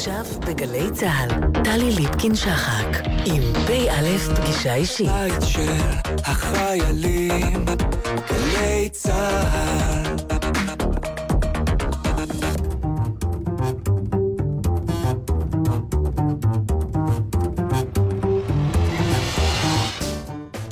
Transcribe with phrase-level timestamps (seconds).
[0.00, 2.86] עכשיו בגלי צה"ל, טלי ליפקין-שחק,
[3.26, 5.06] עם פ"א פגישה אישית.
[5.08, 5.72] בית של
[6.24, 7.64] החיילים,
[8.28, 10.16] גלי צה"ל.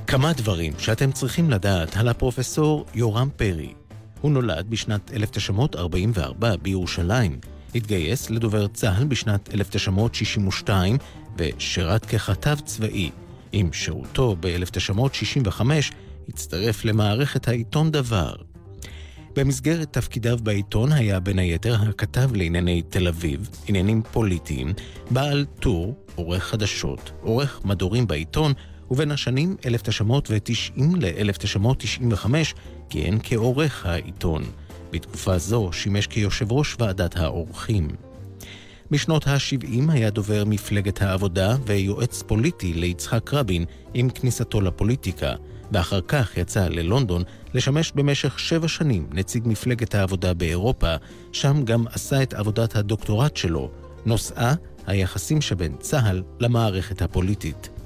[0.06, 3.74] כמה דברים שאתם צריכים לדעת על הפרופסור יורם פרי.
[4.20, 10.96] הוא נולד בשנת 1944 בירושלים, התגייס לדובר צה"ל בשנת 1962
[11.38, 13.10] ושירת ככתב צבאי.
[13.52, 15.60] עם שירותו ב-1965
[16.28, 18.34] הצטרף למערכת העיתון דבר.
[19.36, 24.72] במסגרת תפקידיו בעיתון היה בין היתר הכתב לענייני תל אביב, עניינים פוליטיים,
[25.10, 28.52] בעל טור, עורך חדשות, עורך מדורים בעיתון,
[28.90, 32.26] ובין השנים 1990 ל-1995
[32.90, 34.44] כיהן כעורך העיתון.
[34.90, 37.88] בתקופה זו שימש כיושב ראש ועדת העורכים.
[38.90, 45.32] בשנות ה-70 היה דובר מפלגת העבודה ויועץ פוליטי ליצחק רבין עם כניסתו לפוליטיקה,
[45.72, 47.22] ואחר כך יצא ללונדון
[47.54, 50.94] לשמש במשך שבע שנים נציג מפלגת העבודה באירופה,
[51.32, 53.70] שם גם עשה את עבודת הדוקטורט שלו,
[54.06, 54.54] נושאה
[54.86, 57.77] היחסים שבין צה"ל למערכת הפוליטית.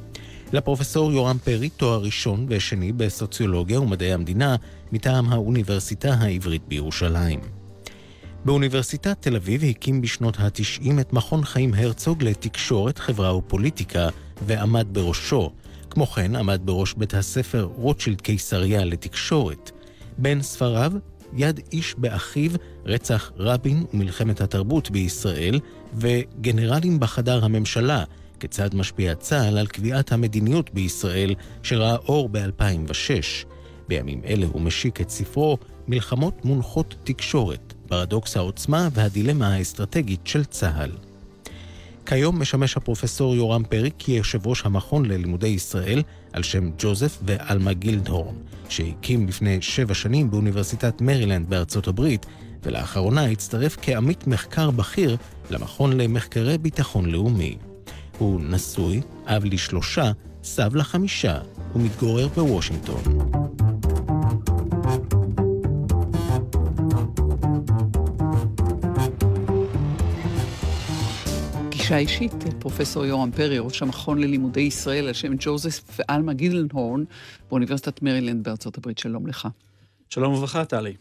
[0.53, 4.57] לפרופסור יורם פרי תואר ראשון ושני בסוציולוגיה ומדעי המדינה
[4.93, 7.41] מטעם האוניברסיטה העברית בירושלים.
[8.45, 14.09] באוניברסיטת תל אביב הקים בשנות ה-90 את מכון חיים הרצוג לתקשורת, חברה ופוליטיקה,
[14.47, 15.53] ועמד בראשו.
[15.91, 19.71] כמו כן עמד בראש בית הספר רוטשילד קיסריה לתקשורת.
[20.19, 20.93] בין ספריו,
[21.37, 22.51] יד איש באחיו,
[22.87, 25.61] רצח רבין ומלחמת התרבות בישראל,
[25.95, 28.05] וגנרלים בחדר הממשלה,
[28.43, 33.47] כיצד משפיע צה"ל על קביעת המדיניות בישראל, שראה אור ב-2006.
[33.89, 40.91] בימים אלה הוא משיק את ספרו מלחמות מונחות תקשורת, פרדוקס העוצמה והדילמה האסטרטגית של צה"ל.
[42.07, 48.35] כיום משמש הפרופסור יורם פרי כיושב ראש המכון ללימודי ישראל על שם ג'וזף ואלמה גילדהורן,
[48.69, 52.27] שהקים לפני שבע שנים באוניברסיטת מרילנד בארצות הברית,
[52.63, 55.17] ולאחרונה הצטרף כעמית מחקר בכיר
[55.51, 57.57] למכון למחקרי ביטחון לאומי.
[58.19, 60.13] הוא נשוי, אב לשלושה,
[60.45, 61.39] סב לחמישה,
[61.75, 63.03] ומתגורר בוושינגטון.
[71.71, 77.05] פגישה אישית, פרופסור יורם פרי, ראש המכון ללימודי ישראל על שם ג'וזף ואלמה גידלנהורן
[77.51, 78.99] באוניברסיטת מרילנד בארצות הברית.
[78.99, 79.49] שלום לך.
[80.09, 80.95] שלום וברכה, טלי.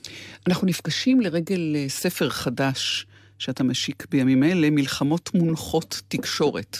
[0.48, 3.06] אנחנו נפגשים לרגל אה, ספר חדש
[3.40, 6.78] שאתה משיק בימים אלה, מלחמות מונחות תקשורת.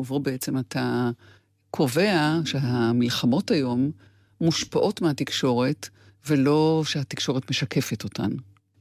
[0.00, 1.10] ובו בעצם אתה
[1.70, 3.90] קובע שהמלחמות היום
[4.40, 5.88] מושפעות מהתקשורת,
[6.28, 8.30] ולא שהתקשורת משקפת אותן.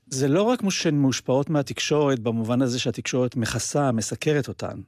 [0.07, 4.81] זה לא רק שהן מושפעות מהתקשורת במובן הזה שהתקשורת מכסה, מסקרת אותן,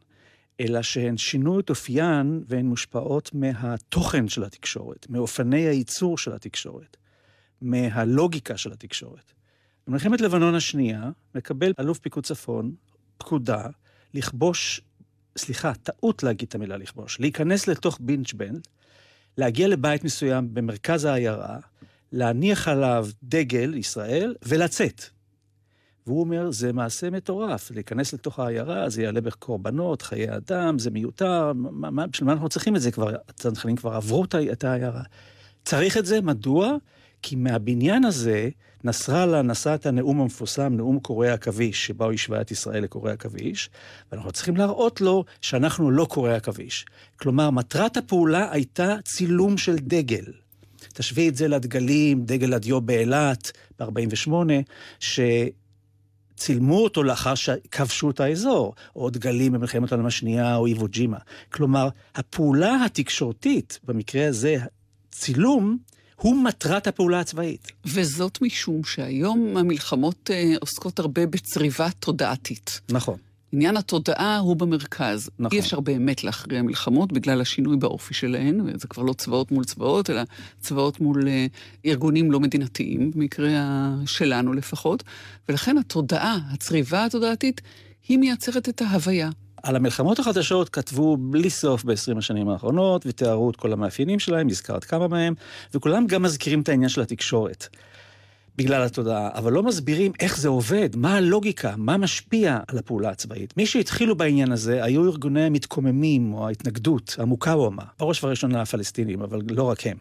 [0.59, 6.97] אלא שהן שינו את אופיין והן מושפעות מהתוכן של התקשורת, מאופני הייצור של התקשורת,
[7.61, 9.31] מהלוגיקה של התקשורת.
[9.87, 12.71] במלחמת לבנון השנייה מקבל אלוף פיקוד צפון
[13.17, 13.65] פקודה
[14.13, 14.81] לכבוש
[15.37, 18.67] סליחה, טעות להגיד את המילה לכבוש, להיכנס לתוך בינת ג'בייל,
[19.37, 21.57] להגיע לבית מסוים במרכז העיירה,
[22.11, 25.01] להניח עליו דגל ישראל ולצאת.
[26.07, 31.51] והוא אומר, זה מעשה מטורף, להיכנס לתוך העיירה, זה יעלה בקורבנות, חיי אדם, זה מיותר,
[31.55, 33.15] מה, בשביל מה אנחנו צריכים את זה כבר?
[33.27, 35.03] הצנחנים כבר עברו את העיירה.
[35.65, 36.75] צריך את זה, מדוע?
[37.21, 38.49] כי מהבניין הזה,
[38.83, 43.69] נסראללה נשא את הנאום המפורסם, נאום קוראי עכביש, שבו הוא השווה את ישראל לקוראי עכביש,
[44.11, 46.85] ואנחנו צריכים להראות לו שאנחנו לא קוראי עכביש.
[47.19, 50.25] כלומר, מטרת הפעולה הייתה צילום של דגל.
[50.93, 54.31] תשווי את זה לדגלים, דגל הדיו באילת ב-48,
[56.41, 61.17] צילמו אותו לאחר שכבשו את האזור, או דגלים במלחמת העולם השנייה או איבו ג'ימה.
[61.53, 64.57] כלומר, הפעולה התקשורתית, במקרה הזה
[65.11, 65.77] צילום,
[66.21, 67.71] הוא מטרת הפעולה הצבאית.
[67.85, 72.81] וזאת משום שהיום המלחמות אה, עוסקות הרבה בצריבה תודעתית.
[72.91, 73.17] נכון.
[73.51, 75.29] עניין התודעה הוא במרכז.
[75.39, 75.57] נכון.
[75.57, 80.09] אי אפשר באמת להכריע מלחמות בגלל השינוי באופי שלהן, וזה כבר לא צבאות מול צבאות,
[80.09, 80.21] אלא
[80.59, 81.45] צבאות מול אה,
[81.85, 83.49] ארגונים לא מדינתיים, במקרה
[84.05, 85.03] שלנו לפחות,
[85.49, 87.61] ולכן התודעה, הצריבה התודעתית,
[88.07, 89.29] היא מייצרת את ההוויה.
[89.63, 94.83] על המלחמות החדשות כתבו בלי סוף ב-20 השנים האחרונות, ותיארו את כל המאפיינים שלהם, הזכרת
[94.83, 95.33] כמה מהם,
[95.73, 97.67] וכולם גם מזכירים את העניין של התקשורת.
[98.55, 103.57] בגלל התודעה, אבל לא מסבירים איך זה עובד, מה הלוגיקה, מה משפיע על הפעולה הצבאית.
[103.57, 109.63] מי שהתחילו בעניין הזה היו ארגוני המתקוממים או ההתנגדות, המוקאוומה, בראש ובראשונה הפלסטינים, אבל לא
[109.63, 109.97] רק הם.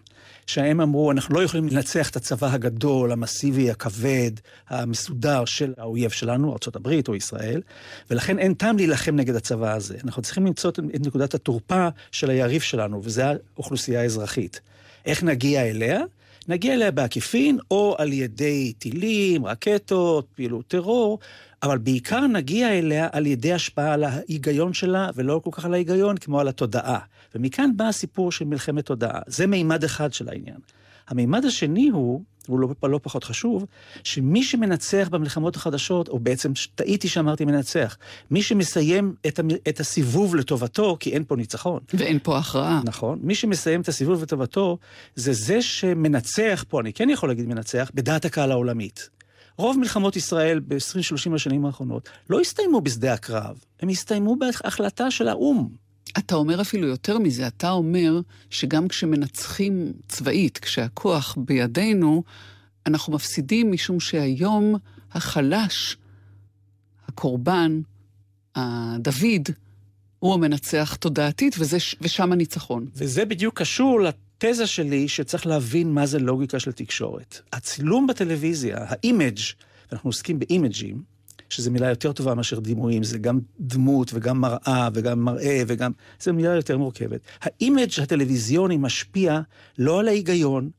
[0.46, 4.30] שהם אמרו, אנחנו לא יכולים לנצח את הצבא הגדול, המסיבי, הכבד,
[4.68, 7.62] המסודר של האויב שלנו, ארה"ב או ישראל,
[8.10, 9.96] ולכן אין טעם להילחם נגד הצבא הזה.
[10.04, 13.24] אנחנו צריכים למצוא את נקודת התורפה של היריב שלנו, וזה
[13.56, 14.60] האוכלוסייה האזרחית.
[15.06, 16.00] איך נגיע אליה?
[16.48, 21.18] נגיע אליה בעקיפין, או על ידי טילים, רקטות, פעילות טרור,
[21.62, 26.16] אבל בעיקר נגיע אליה על ידי השפעה על ההיגיון שלה, ולא כל כך על ההיגיון
[26.16, 26.98] כמו על התודעה.
[27.34, 29.20] ומכאן בא הסיפור של מלחמת תודעה.
[29.26, 30.58] זה מימד אחד של העניין.
[31.08, 33.66] המימד השני הוא, הוא לא, לא פחות חשוב,
[34.04, 37.96] שמי שמנצח במלחמות החדשות, או בעצם טעיתי שאמרתי מנצח,
[38.30, 41.80] מי שמסיים את, המ, את הסיבוב לטובתו, כי אין פה ניצחון.
[41.94, 42.82] ואין פה הכרעה.
[42.84, 43.18] נכון.
[43.22, 44.78] מי שמסיים את הסיבוב לטובתו,
[45.14, 49.10] זה זה שמנצח פה, אני כן יכול להגיד מנצח, בדעת הקהל העולמית.
[49.60, 55.68] רוב מלחמות ישראל ב-20-30 השנים האחרונות לא הסתיימו בשדה הקרב, הם הסתיימו בהחלטה של האו"ם.
[56.18, 58.20] אתה אומר אפילו יותר מזה, אתה אומר
[58.50, 62.22] שגם כשמנצחים צבאית, כשהכוח בידינו,
[62.86, 64.74] אנחנו מפסידים משום שהיום
[65.12, 65.96] החלש,
[67.08, 67.80] הקורבן,
[68.54, 69.48] הדוד,
[70.18, 72.86] הוא המנצח תודעתית, וזה, ושם הניצחון.
[72.94, 74.00] וזה בדיוק קשור
[74.44, 77.40] לתזה שלי שצריך להבין מה זה לוגיקה של תקשורת.
[77.52, 79.38] הצילום בטלוויזיה, האימג',
[79.90, 81.02] ואנחנו עוסקים באימג'ים,
[81.50, 85.92] שזו מילה יותר טובה מאשר דימויים, זה גם דמות וגם מראה וגם מראה וגם...
[86.20, 87.20] זו מילה יותר מורכבת.
[87.40, 89.40] האימג' הטלוויזיוני משפיע
[89.78, 90.70] לא על ההיגיון,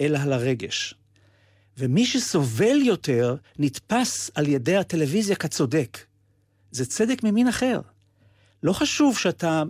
[0.00, 0.94] אלא על הרגש.
[1.78, 5.98] ומי שסובל יותר נתפס על ידי הטלוויזיה כצודק.
[6.70, 7.80] זה צדק ממין אחר.
[8.62, 9.62] לא חשוב שאתה,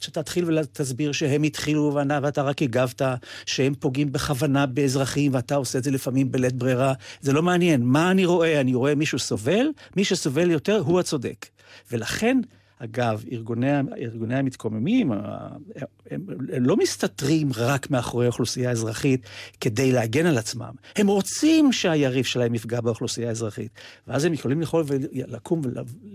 [0.00, 3.02] שאתה תתחיל ותסביר שהם התחילו ואתה רק הגבת,
[3.46, 6.92] שהם פוגעים בכוונה באזרחים ואתה עושה את זה לפעמים בלית ברירה.
[7.20, 7.82] זה לא מעניין.
[7.82, 8.60] מה אני רואה?
[8.60, 11.46] אני רואה מישהו סובל, מי שסובל יותר הוא הצודק.
[11.92, 12.40] ולכן
[12.78, 16.20] אגב, ארגוני, ארגוני המתקוממים, הם,
[16.52, 19.26] הם לא מסתתרים רק מאחורי האוכלוסייה האזרחית
[19.60, 20.72] כדי להגן על עצמם.
[20.96, 23.70] הם רוצים שהיריב שלהם יפגע באוכלוסייה האזרחית.
[24.08, 24.84] ואז הם יכולים יכול
[25.14, 25.62] לקום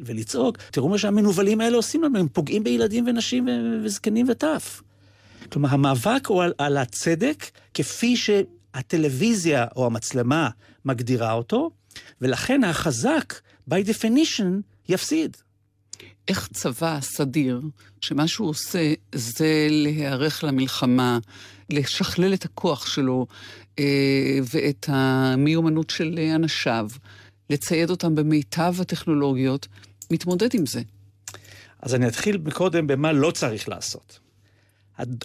[0.06, 3.48] ולצעוק, תראו מה שהמנוולים האלה עושים לנו, הם פוגעים בילדים ונשים
[3.84, 4.82] וזקנים וטף.
[5.52, 10.50] כלומר, המאבק הוא על, על הצדק כפי שהטלוויזיה או המצלמה
[10.86, 11.72] מגדירה אותו,
[12.22, 13.34] ולכן החזק,
[13.70, 15.38] by definition, יפסיד.
[16.28, 17.62] איך צבא סדיר,
[18.02, 21.20] שמה שהוא עושה זה להיערך למלחמה,
[21.70, 23.28] לשכלל את הכוח שלו
[23.80, 26.90] אה, ואת המיומנות של אנשיו,
[27.50, 29.68] לצייד אותם במיטב הטכנולוגיות,
[30.12, 30.82] מתמודד עם זה.
[31.82, 34.20] אז אני אתחיל קודם במה לא צריך לעשות.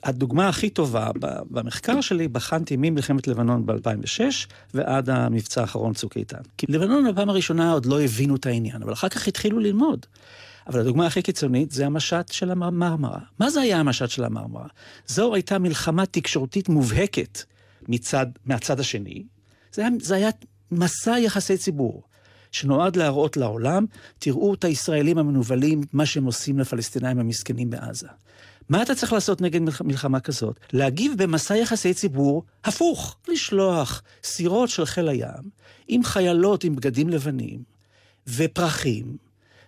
[0.02, 1.10] הדוגמה הכי טובה
[1.50, 4.20] במחקר שלי, בחנתי ממלחמת לבנון ב-2006
[4.74, 6.42] ועד המבצע האחרון צוק איתן.
[6.58, 10.06] כי לבנון בפעם הראשונה עוד לא הבינו את העניין, אבל אחר כך התחילו ללמוד.
[10.66, 13.18] אבל הדוגמה הכי קיצונית זה המשט של המרמרה.
[13.38, 14.66] מה זה היה המשט של המרמרה?
[15.06, 17.38] זו הייתה מלחמה תקשורתית מובהקת
[17.88, 19.24] מצד, מהצד השני.
[19.72, 20.30] זה היה, זה היה
[20.70, 22.02] מסע יחסי ציבור.
[22.52, 23.86] שנועד להראות לעולם,
[24.18, 28.08] תראו את הישראלים המנוולים, מה שהם עושים לפלסטינאים המסכנים בעזה.
[28.68, 30.60] מה אתה צריך לעשות נגד מלחמה כזאת?
[30.72, 35.50] להגיב במסע יחסי ציבור הפוך, לשלוח סירות של חיל הים
[35.88, 37.62] עם חיילות עם בגדים לבנים
[38.26, 39.16] ופרחים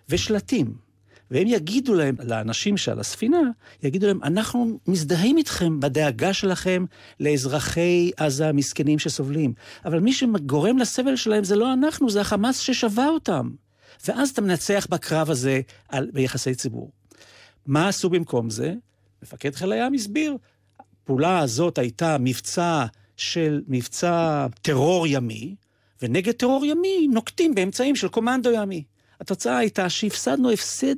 [0.09, 0.86] ושלטים.
[1.31, 3.41] והם יגידו להם, לאנשים שעל הספינה,
[3.83, 6.85] יגידו להם, אנחנו מזדהים איתכם בדאגה שלכם
[7.19, 9.53] לאזרחי עזה המסכנים שסובלים.
[9.85, 13.49] אבל מי שגורם לסבל שלהם זה לא אנחנו, זה החמאס ששבה אותם.
[14.07, 16.91] ואז אתה מנצח בקרב הזה על, ביחסי ציבור.
[17.65, 18.73] מה עשו במקום זה?
[19.23, 20.37] מפקד חיל הים הסביר,
[20.79, 22.85] הפעולה הזאת הייתה מבצע
[23.17, 25.55] של מבצע טרור ימי,
[26.01, 28.83] ונגד טרור ימי נוקטים באמצעים של קומנדו ימי.
[29.21, 30.95] התוצאה הייתה שהפסדנו הפסד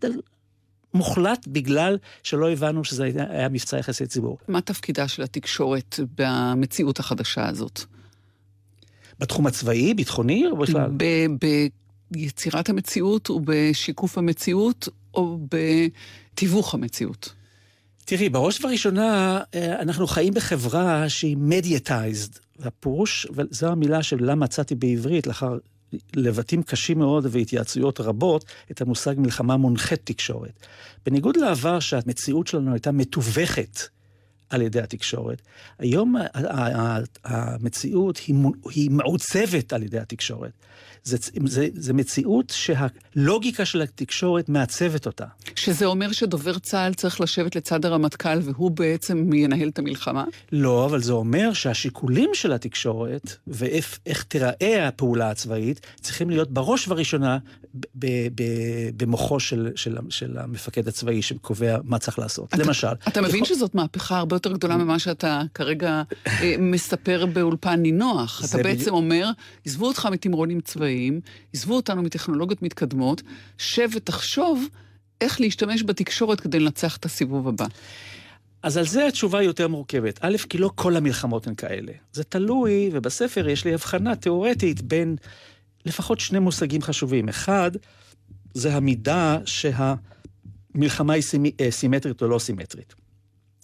[0.93, 4.38] מוחלט בגלל שלא הבנו שזה היה מבצע יחסי ציבור.
[4.47, 7.81] מה תפקידה של התקשורת במציאות החדשה הזאת?
[9.19, 10.91] בתחום הצבאי, ביטחוני או בכלל?
[12.11, 17.33] ביצירת המציאות ובשיקוף המציאות או בתיווך המציאות?
[18.05, 22.31] תראי, בראש ובראשונה אה, אנחנו חיים בחברה שהיא מדיאטייזד.
[22.59, 25.57] והפירוש, וזו המילה של למה מצאתי בעברית לאחר
[26.15, 30.65] לבטים קשים מאוד והתייעצויות רבות את המושג מלחמה מונחית תקשורת.
[31.05, 33.79] בניגוד לעבר שהמציאות שלנו הייתה מתווכת
[34.50, 35.41] על ידי התקשורת,
[35.79, 36.15] היום
[37.24, 38.17] המציאות
[38.75, 40.51] היא מעוצבת על ידי התקשורת.
[41.03, 45.25] זה, זה, זה מציאות שהלוגיקה של התקשורת מעצבת אותה.
[45.56, 50.24] שזה אומר שדובר צה"ל צריך לשבת לצד הרמטכ"ל והוא בעצם ינהל את המלחמה?
[50.51, 57.38] לא, אבל זה אומר שהשיקולים של התקשורת ואיך תיראה הפעולה הצבאית צריכים להיות בראש ובראשונה
[58.97, 62.53] במוחו של, של, של המפקד הצבאי שקובע מה צריך לעשות.
[62.53, 62.88] אתה, למשל...
[63.07, 63.55] אתה מבין יכול...
[63.55, 68.41] שזאת מהפכה הרבה יותר גדולה ממה שאתה כרגע אה, מספר באולפן נינוח.
[68.45, 68.95] אתה בעצם בדיוק...
[68.95, 69.29] אומר,
[69.65, 71.21] עזבו אותך מתמרונים צבאיים,
[71.53, 73.21] עזבו אותנו מטכנולוגיות מתקדמות,
[73.57, 74.67] שב ותחשוב
[75.21, 77.65] איך להשתמש בתקשורת כדי לנצח את הסיבוב הבא.
[78.63, 80.19] אז על זה התשובה יותר מורכבת.
[80.21, 81.91] א', כי לא כל המלחמות הן כאלה.
[82.13, 85.15] זה תלוי, ובספר יש לי הבחנה תיאורטית בין
[85.86, 87.29] לפחות שני מושגים חשובים.
[87.29, 87.71] אחד,
[88.53, 91.24] זה המידה שהמלחמה היא
[91.62, 92.93] אה, סימטרית או לא סימטרית.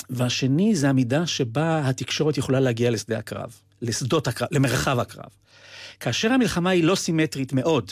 [0.10, 5.30] והשני זה המידה שבה התקשורת יכולה להגיע לשדה הקרב, לשדות הקרב, למרחב הקרב.
[6.00, 7.92] כאשר המלחמה היא לא סימטרית מאוד,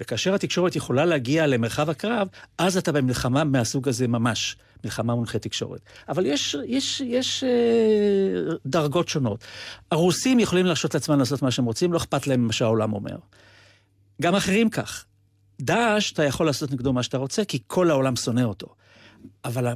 [0.00, 5.80] וכאשר התקשורת יכולה להגיע למרחב הקרב, אז אתה במלחמה מהסוג הזה ממש, מלחמה מונחה תקשורת.
[6.08, 9.44] אבל יש, יש, יש אה, דרגות שונות.
[9.90, 13.16] הרוסים יכולים להרשות לעצמם לעשות מה שהם רוצים, לא אכפת להם מה שהעולם אומר.
[14.20, 15.04] גם אחרים כך.
[15.60, 18.66] דאעש, אתה יכול לעשות נגדו מה שאתה רוצה, כי כל העולם שונא אותו.
[19.44, 19.66] אבל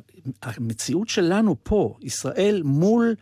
[0.42, 3.14] המציאות שלנו פה, ישראל מול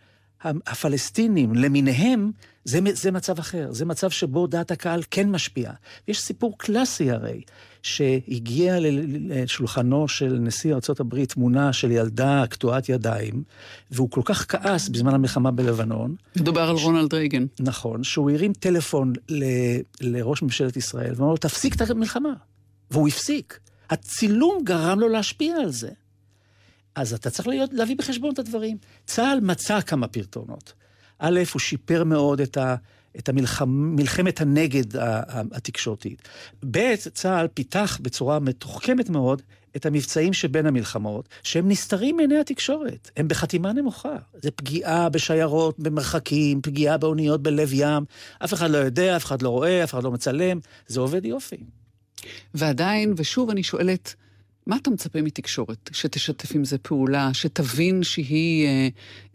[0.44, 2.30] הפלסטינים למיניהם,
[2.64, 3.72] זה, זה מצב אחר.
[3.72, 5.74] זה מצב שבו דעת הקהל כן משפיעה.
[6.08, 7.42] יש סיפור קלאסי הרי,
[7.82, 8.76] שהגיע
[9.28, 13.42] לשולחנו של נשיא ארה"ב תמונה של ילדה קטועת ידיים,
[13.90, 16.14] והוא כל כך כעס בזמן המלחמה בלבנון.
[16.36, 17.46] מדובר על רונלד רייגן.
[17.60, 19.44] נכון, שהוא הרים טלפון ל,
[20.00, 22.32] לראש ממשלת ישראל, ואמר לו, תפסיק את המלחמה.
[22.90, 23.58] והוא הפסיק.
[23.90, 25.90] הצילום גרם לו להשפיע על זה.
[26.94, 28.76] אז אתה צריך להיות, להביא בחשבון את הדברים.
[29.06, 30.72] צה"ל מצא כמה פרטונות.
[31.18, 32.76] א', הוא שיפר מאוד את, ה,
[33.18, 34.84] את המלחמת המלחמ, הנגד
[35.52, 36.28] התקשורתית.
[36.70, 39.42] ב', צה"ל פיתח בצורה מתוחכמת מאוד
[39.76, 44.16] את המבצעים שבין המלחמות, שהם נסתרים מעיני התקשורת, הם בחתימה נמוכה.
[44.42, 48.04] זה פגיעה בשיירות, במרחקים, פגיעה באוניות בלב ים,
[48.44, 51.56] אף אחד לא יודע, אף אחד לא רואה, אף אחד לא מצלם, זה עובד יופי.
[52.54, 54.14] ועדיין, ושוב אני שואלת,
[54.66, 55.90] מה אתה מצפה מתקשורת?
[55.92, 58.88] שתשתף עם זה פעולה, שתבין שהיא אה,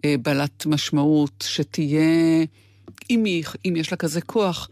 [0.05, 2.45] אה, בעלת משמעות, שתהיה,
[3.09, 4.69] אם, היא, אם יש לה כזה כוח,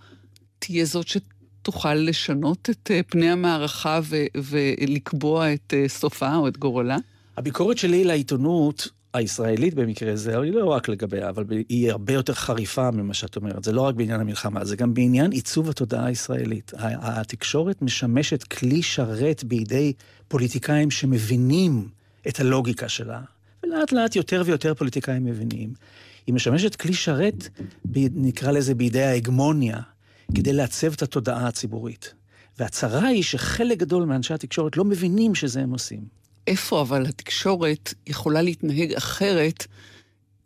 [0.60, 6.58] תהיה זאת שתוכל לשנות את אה, פני המערכה ו, ולקבוע את אה, סופה או את
[6.58, 6.98] גורלה?
[7.38, 12.92] הביקורת שלי לעיתונות הישראלית במקרה זה, היא לא רק לגביה, אבל היא הרבה יותר חריפה
[12.92, 13.64] ממה שאת אומרת.
[13.64, 16.72] זה לא רק בעניין המלחמה, זה גם בעניין עיצוב התודעה הישראלית.
[16.80, 19.94] התקשורת משמשת כלי שרת בידי
[20.28, 21.88] פוליטיקאים שמבינים
[22.28, 23.22] את הלוגיקה שלה,
[23.64, 25.74] ולאט לאט יותר ויותר פוליטיקאים מבינים.
[26.28, 27.50] היא משמשת כלי שרת,
[28.16, 29.80] נקרא לזה בידי ההגמוניה,
[30.36, 32.14] כדי לעצב את התודעה הציבורית.
[32.60, 36.02] והצרה היא שחלק גדול מאנשי התקשורת לא מבינים שזה הם עושים.
[36.48, 39.66] איפה אבל התקשורת יכולה להתנהג אחרת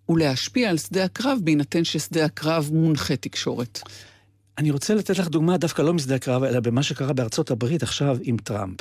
[0.10, 3.80] ולהשפיע על שדה הקרב, בהינתן ששדה הקרב מונחה תקשורת?
[4.58, 8.18] אני רוצה לתת לך דוגמה דווקא לא משדה הקרב, אלא במה שקרה בארצות הברית עכשיו
[8.22, 8.78] עם טראמפ,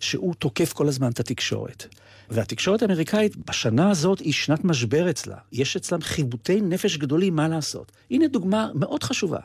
[0.00, 1.86] שהוא תוקף כל הזמן את התקשורת.
[2.32, 5.36] והתקשורת האמריקאית בשנה הזאת היא שנת משבר אצלה.
[5.52, 7.92] יש אצלם חיבוטי נפש גדולים מה לעשות.
[8.10, 9.40] הנה דוגמה מאוד חשובה.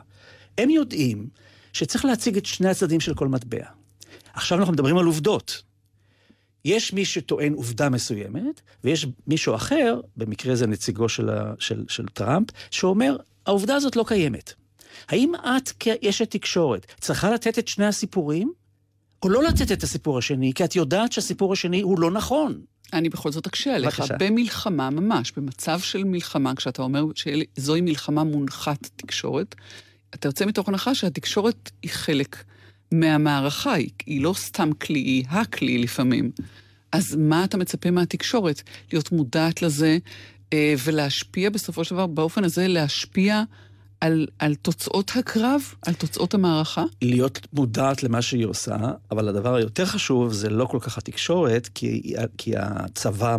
[0.58, 1.28] הם יודעים
[1.72, 3.64] שצריך להציג את שני הצדדים של כל מטבע.
[4.32, 5.62] עכשיו אנחנו מדברים על עובדות.
[6.64, 12.06] יש מי שטוען עובדה מסוימת, ויש מישהו אחר, במקרה זה נציגו של, ה, של, של
[12.06, 13.16] טראמפ, שאומר,
[13.46, 14.52] העובדה הזאת לא קיימת.
[15.08, 18.52] האם את כאשת תקשורת צריכה לתת את שני הסיפורים,
[19.22, 22.60] או לא לתת את הסיפור השני, כי את יודעת שהסיפור השני הוא לא נכון?
[22.92, 24.02] אני בכל זאת אקשה עליך.
[24.18, 29.54] במלחמה ממש, במצב של מלחמה, כשאתה אומר שזוהי מלחמה מונחת תקשורת,
[30.14, 32.44] אתה יוצא מתוך הנחה שהתקשורת היא חלק
[32.92, 36.30] מהמערכה, היא, היא לא סתם כלי, היא הכלי לפעמים.
[36.92, 38.62] אז מה אתה מצפה מהתקשורת?
[38.92, 39.98] להיות מודעת לזה
[40.52, 43.42] אה, ולהשפיע בסופו של דבר, באופן הזה להשפיע
[44.00, 46.84] על, על תוצאות הקרב, על תוצאות המערכה?
[47.02, 48.76] להיות מודעת למה שהיא עושה,
[49.10, 53.36] אבל הדבר היותר חשוב זה לא כל כך התקשורת, כי, כי הצבא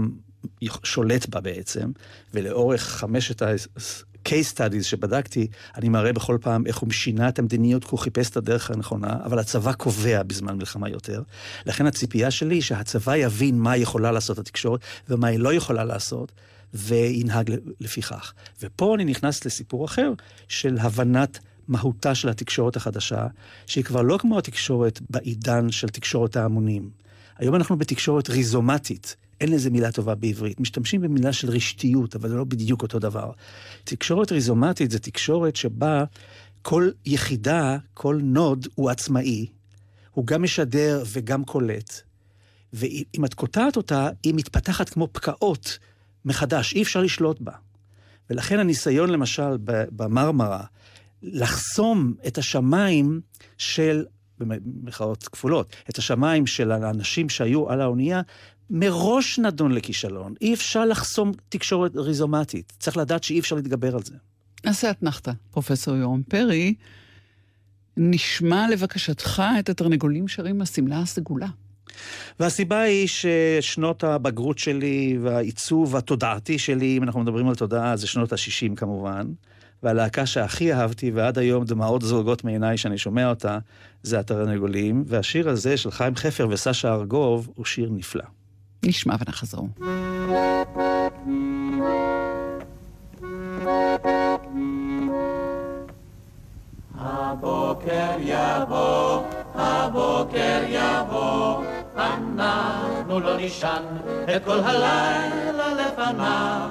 [0.83, 1.91] שולט בה בעצם,
[2.33, 3.41] ולאורך חמשת
[4.25, 5.47] case studies שבדקתי,
[5.77, 9.17] אני מראה בכל פעם איך הוא שינה את המדיניות, כי הוא חיפש את הדרך הנכונה,
[9.25, 11.21] אבל הצבא קובע בזמן מלחמה יותר.
[11.65, 16.31] לכן הציפייה שלי שהצבא יבין מה יכולה לעשות התקשורת ומה היא לא יכולה לעשות,
[16.73, 18.33] וינהג לפיכך.
[18.61, 20.13] ופה אני נכנס לסיפור אחר
[20.47, 23.27] של הבנת מהותה של התקשורת החדשה,
[23.65, 26.89] שהיא כבר לא כמו התקשורת בעידן של תקשורת ההמונים.
[27.37, 29.15] היום אנחנו בתקשורת ריזומטית.
[29.41, 30.59] אין לזה מילה טובה בעברית.
[30.59, 33.31] משתמשים במילה של רשתיות, אבל זה לא בדיוק אותו דבר.
[33.83, 36.03] תקשורת ריזומטית זה תקשורת שבה
[36.61, 39.45] כל יחידה, כל node הוא עצמאי,
[40.11, 42.01] הוא גם משדר וגם קולט.
[42.73, 45.79] ואם את קוטעת אותה, היא מתפתחת כמו פקעות
[46.25, 47.51] מחדש, אי אפשר לשלוט בה.
[48.29, 50.63] ולכן הניסיון למשל במרמרה,
[51.21, 53.21] לחסום את השמיים
[53.57, 54.05] של,
[54.37, 58.21] במרכאות כפולות, את השמיים של האנשים שהיו על האונייה,
[58.69, 60.33] מראש נדון לכישלון.
[60.41, 62.73] אי אפשר לחסום תקשורת ריזומטית.
[62.79, 64.15] צריך לדעת שאי אפשר להתגבר על זה.
[64.65, 66.75] נעשה אתנחתא, פרופסור יורם פרי.
[67.97, 71.47] נשמע לבקשתך את התרנגולים שרים השמלה הסגולה.
[72.39, 78.33] והסיבה היא ששנות הבגרות שלי והעיצוב התודעתי שלי, אם אנחנו מדברים על תודעה, זה שנות
[78.33, 79.27] ה-60 כמובן.
[79.83, 83.57] והלהקה שהכי אהבתי, ועד היום דמעות זולגות מעיניי שאני שומע אותה,
[84.03, 88.23] זה התרנגולים, והשיר הזה של חיים חפר וסשה ארגוב הוא שיר נפלא.
[88.83, 89.67] נשמע ונחזור.
[96.95, 99.23] הבוקר יבוא,
[99.55, 101.63] הבוקר יבוא,
[102.39, 103.83] אנחנו לא נישן
[104.35, 106.69] את כל הלילה לפניו.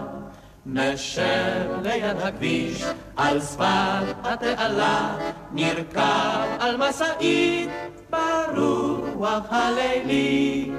[0.67, 2.85] נשב ליד הכביש,
[3.17, 5.17] על שפת התעלה,
[5.53, 7.71] נרכב על משאית
[8.11, 10.71] ברוח הלילי.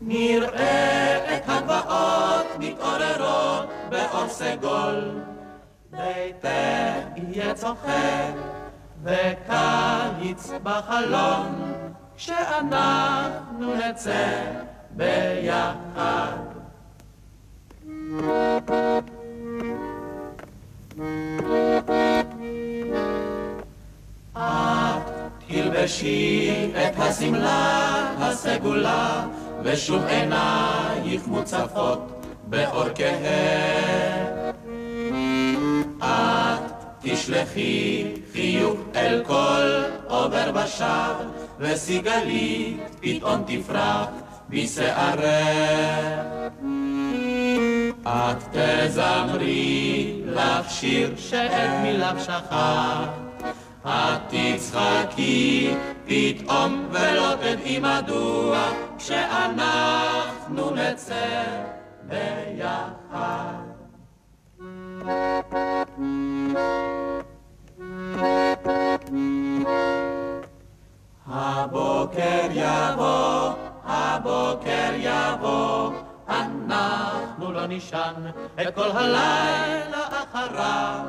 [0.00, 5.20] נראה את הגבעות מתעוררות באור סגול.
[5.90, 6.48] ביתך
[7.16, 8.32] יהיה צוחק
[9.04, 11.72] וקיץ בחלון,
[12.20, 14.52] כשאנחנו נצא
[14.90, 16.36] ביחד.
[24.32, 25.02] את
[25.48, 29.26] תלבשי את השמלה הסגולה
[29.62, 34.40] ושוב עינייך מוצפות באור כהה.
[35.98, 36.72] את
[37.02, 44.08] תשלחי חיוך אל כל עובר ושב, וסיגלית פתאום תפרח
[44.48, 45.20] בשערך.
[48.02, 53.08] את תזמרי לך שיר שאת מיליו שכח,
[53.86, 55.74] את תצחקי
[56.06, 61.44] פתאום ולא תדעי מדוע כשאנחנו נצא
[62.02, 63.70] ביחד.
[71.42, 73.50] הבוקר יבוא,
[73.84, 75.90] הבוקר יבוא,
[76.28, 78.14] אנחנו לא נישן
[78.60, 81.04] את כל הלילה אחריו.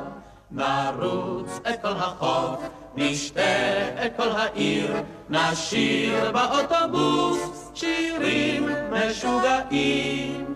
[0.52, 2.62] נרוץ את כל החוף,
[2.96, 4.96] נשתה את כל העיר,
[5.30, 10.54] נשיר באוטובוס שירים משוגעים.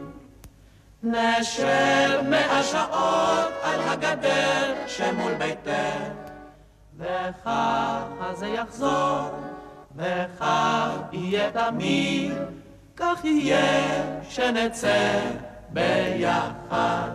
[1.02, 6.10] נשב מאה שעות על הגדר שמול ביתך,
[6.98, 9.30] וככה זה יחזור,
[9.96, 12.32] וכך יהיה תמיד,
[12.96, 15.20] כך יהיה שנצא
[15.68, 17.10] ביחד.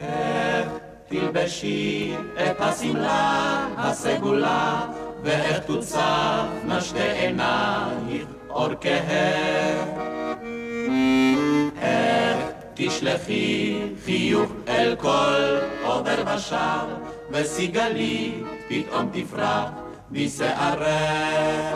[0.00, 0.68] איך
[1.08, 4.86] תלבשי את השמלה הסגולה,
[5.22, 10.18] ואיך תוצפנה שתי עינייך אור כהה.
[11.82, 12.38] איך
[12.74, 16.86] תשלחי חיוך אל כל עובר ושב,
[17.30, 19.70] וסיגלית פתאום תפרח
[20.10, 21.74] בשערך.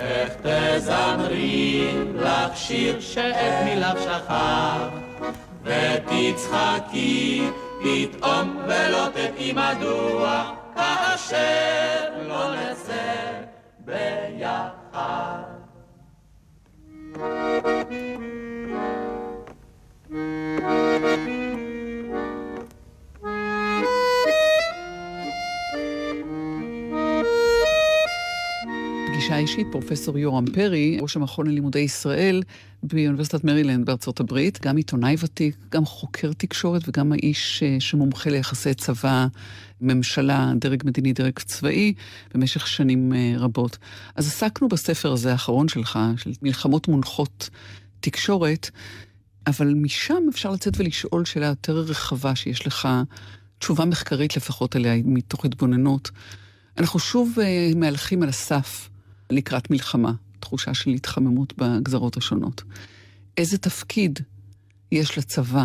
[0.00, 4.88] איך תזמרי לך שיר שאת מיליו שכח,
[5.62, 7.50] ותצחקי
[7.82, 13.42] פתאום ולא תדעי מדוע, כאשר לא נצא
[13.78, 15.42] ביחד.
[29.36, 32.42] פגישה אישית, פרופסור יורם פרי, ראש המכון ללימודי ישראל
[32.82, 38.74] באוניברסיטת מרילנד בארצות הברית, גם עיתונאי ותיק, גם חוקר תקשורת וגם האיש אה, שמומחה ליחסי
[38.74, 39.26] צבא,
[39.80, 41.94] ממשלה, דרג מדיני, דרג צבאי,
[42.34, 43.78] במשך שנים אה, רבות.
[44.14, 47.50] אז עסקנו בספר הזה, האחרון שלך, של מלחמות מונחות
[48.00, 48.70] תקשורת,
[49.46, 52.88] אבל משם אפשר לצאת ולשאול שאלה יותר רחבה, שיש לך
[53.58, 56.10] תשובה מחקרית לפחות עליה, מתוך התבוננות.
[56.78, 58.88] אנחנו שוב uh, מהלכים על הסף
[59.30, 62.62] לקראת מלחמה, תחושה של התחממות בגזרות השונות.
[63.36, 64.18] איזה תפקיד
[64.92, 65.64] יש לצבא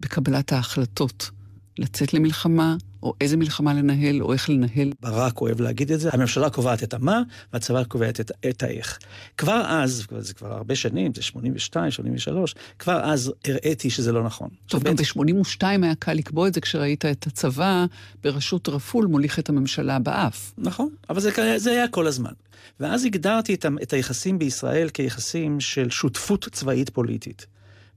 [0.00, 1.30] בקבלת ההחלטות
[1.78, 4.92] לצאת למלחמה, או איזה מלחמה לנהל, או איך לנהל.
[5.00, 8.98] ברק אוהב להגיד את זה, הממשלה קובעת את המה, והצבא קובע את, את האיך.
[9.36, 14.48] כבר אז, זה כבר הרבה שנים, זה 82, 83, כבר אז הראיתי שזה לא נכון.
[14.66, 17.84] טוב, גם ב-82 היה קל לקבוע את זה כשראית את הצבא
[18.24, 20.52] בראשות רפול מוליך את הממשלה באף.
[20.58, 22.32] נכון, אבל זה, זה היה כל הזמן.
[22.80, 27.46] ואז הגדרתי את, את היחסים בישראל כיחסים של שותפות צבאית פוליטית.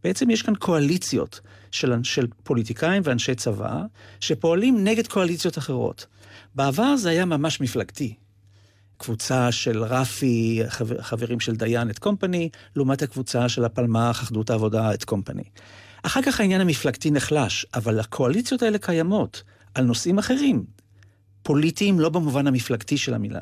[0.04, 3.82] בעצם יש כאן קואליציות של, של פוליטיקאים ואנשי צבא,
[4.20, 6.06] שפועלים נגד קואליציות אחרות.
[6.56, 8.16] בעבר זה היה ממש מפלגתי.
[8.98, 14.94] קבוצה של רפי, חבר, חברים של דיין את קומפני, לעומת הקבוצה של הפלמ"ח, אחדות העבודה
[14.94, 15.44] את קומפני.
[16.04, 19.44] אחר כך העניין המפלגתי נחלש, אבל הקואליציות האלה קיימות
[19.76, 20.66] על נושאים אחרים,
[21.44, 23.42] פוליטיים לא במובן המפלגתי של המילה.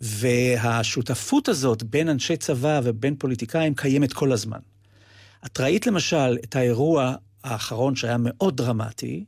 [0.00, 4.58] והשותפות הזאת בין אנשי צבא ובין פוליטיקאים קיימת כל הזמן.
[5.46, 9.24] את ראית למשל את האירוע האחרון שהיה מאוד דרמטי,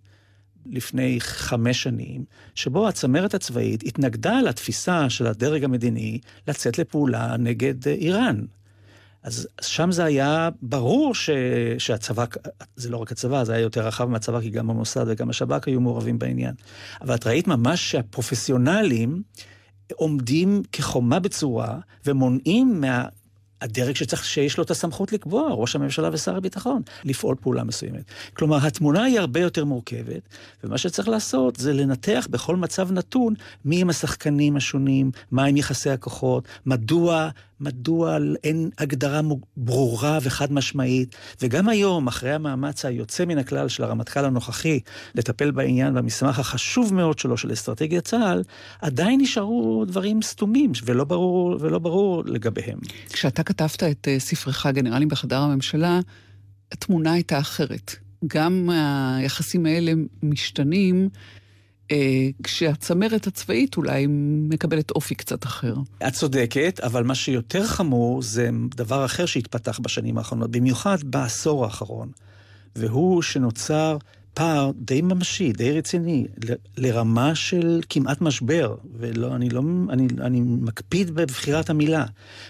[0.66, 8.40] לפני חמש שנים, שבו הצמרת הצבאית התנגדה לתפיסה של הדרג המדיני לצאת לפעולה נגד איראן.
[9.22, 11.30] אז שם זה היה ברור ש,
[11.78, 12.24] שהצבא,
[12.76, 15.80] זה לא רק הצבא, זה היה יותר רחב מהצבא, כי גם המוסד וגם השב"כ היו
[15.80, 16.54] מעורבים בעניין.
[17.00, 19.22] אבל את ראית ממש שהפרופסיונלים
[19.92, 23.04] עומדים כחומה בצורה ומונעים מה,
[23.62, 28.04] הדרג שצריך, שיש לו את הסמכות לקבוע, ראש הממשלה ושר הביטחון, לפעול פעולה מסוימת.
[28.34, 30.28] כלומר, התמונה היא הרבה יותר מורכבת,
[30.64, 36.48] ומה שצריך לעשות זה לנתח בכל מצב נתון מי הם השחקנים השונים, מהם יחסי הכוחות,
[36.66, 37.28] מדוע
[37.60, 39.20] מדוע אין הגדרה
[39.56, 44.80] ברורה וחד משמעית, וגם היום, אחרי המאמץ היוצא מן הכלל של הרמטכ"ל הנוכחי
[45.14, 48.42] לטפל בעניין במסמך החשוב מאוד שלו של אסטרטגיית צה"ל,
[48.80, 52.78] עדיין נשארו דברים סתומים ולא ברור, ולא ברור לגביהם.
[53.12, 56.00] כשאתה כתבת את אה, ספרך גנרלים בחדר הממשלה,
[56.72, 57.96] התמונה הייתה אחרת.
[58.26, 59.92] גם היחסים האלה
[60.22, 61.08] משתנים.
[61.90, 64.06] אה, כשהצמרת הצבאית אולי
[64.48, 65.74] מקבלת אופי קצת אחר.
[66.08, 72.10] את צודקת, אבל מה שיותר חמור זה דבר אחר שהתפתח בשנים האחרונות, במיוחד בעשור האחרון,
[72.76, 73.96] והוא שנוצר
[74.34, 76.26] פער די ממשי, די רציני,
[76.76, 82.04] לרמה של כמעט משבר, ואני לא, אני, אני מקפיד בבחירת המילה,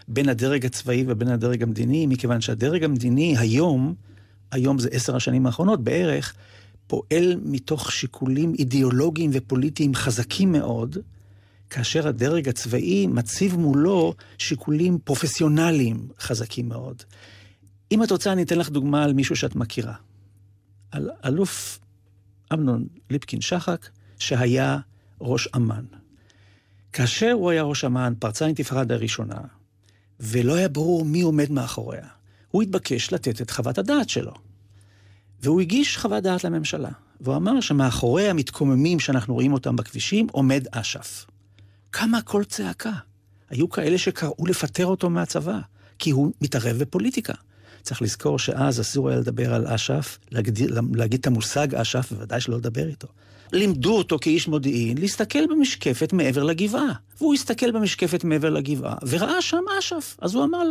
[0.08, 3.94] בין הדרג הצבאי ובין הדרג המדיני, מכיוון שהדרג המדיני היום,
[4.50, 6.34] היום זה עשר השנים האחרונות בערך,
[6.88, 10.98] פועל מתוך שיקולים אידיאולוגיים ופוליטיים חזקים מאוד,
[11.70, 17.02] כאשר הדרג הצבאי מציב מולו שיקולים פרופסיונליים חזקים מאוד.
[17.92, 19.94] אם את רוצה, אני אתן לך דוגמה על מישהו שאת מכירה.
[20.90, 21.78] על אלוף
[22.52, 24.78] אמנון ליפקין שחק, שהיה
[25.20, 25.84] ראש אמ"ן.
[26.92, 29.40] כאשר הוא היה ראש אמ"ן, פרצה האינתיפאדה הראשונה,
[30.20, 32.06] ולא היה ברור מי עומד מאחוריה.
[32.50, 34.47] הוא התבקש לתת את חוות הדעת שלו.
[35.42, 41.26] והוא הגיש חוות דעת לממשלה, והוא אמר שמאחורי המתקוממים שאנחנו רואים אותם בכבישים עומד אש"ף.
[41.90, 42.92] קמה קול צעקה.
[43.50, 45.58] היו כאלה שקראו לפטר אותו מהצבא,
[45.98, 47.34] כי הוא מתערב בפוליטיקה.
[47.82, 50.58] צריך לזכור שאז אסור היה לדבר על אש"ף, להגיד,
[50.94, 53.08] להגיד את המושג אש"ף, בוודאי שלא לדבר איתו.
[53.52, 56.92] לימדו אותו כאיש מודיעין להסתכל במשקפת מעבר לגבעה.
[57.18, 60.16] והוא הסתכל במשקפת מעבר לגבעה, וראה שם אש"ף.
[60.22, 60.62] אז הוא אמר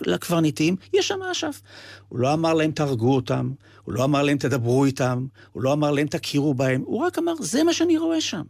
[0.00, 1.60] לקברניטים, יש שם אש"ף.
[2.08, 5.90] הוא לא אמר להם, תהרגו אותם, הוא לא אמר להם, תדברו איתם, הוא לא אמר
[5.90, 8.42] להם, תכירו בהם, הוא רק אמר, זה מה שאני רואה שם.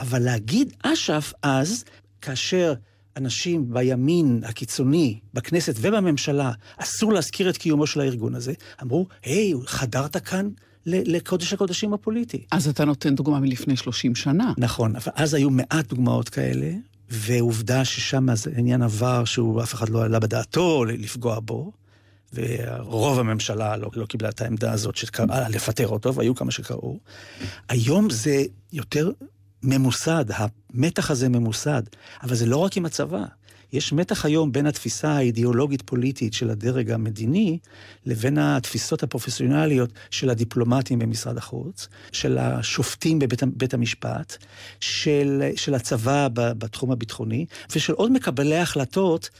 [0.00, 1.84] אבל להגיד אש"ף אז,
[2.20, 2.74] כאשר
[3.16, 10.16] אנשים בימין הקיצוני, בכנסת ובממשלה, אסור להזכיר את קיומו של הארגון הזה, אמרו, היי, חדרת
[10.16, 10.48] כאן
[10.88, 12.44] לקודש הקודשים הפוליטי.
[12.50, 14.52] אז אתה נותן דוגמה מלפני 30 שנה.
[14.58, 16.70] נכון, אבל אז היו מעט דוגמאות כאלה,
[17.10, 21.72] ועובדה ששם העניין עבר שהוא אף אחד לא עלה בדעתו לפגוע בו,
[22.34, 26.98] ורוב הממשלה לא, לא קיבלה את העמדה הזאת שקראה לפטר אותו, והיו כמה שקראו.
[27.68, 29.10] היום זה יותר
[29.62, 31.82] ממוסד, המתח הזה ממוסד,
[32.22, 33.24] אבל זה לא רק עם הצבא.
[33.72, 37.58] יש מתח היום בין התפיסה האידיאולוגית-פוליטית של הדרג המדיני,
[38.06, 44.36] לבין התפיסות הפרופסיונליות של הדיפלומטים במשרד החוץ, של השופטים בבית בית המשפט,
[44.80, 49.30] של, של הצבא בתחום הביטחוני, ושל עוד מקבלי החלטות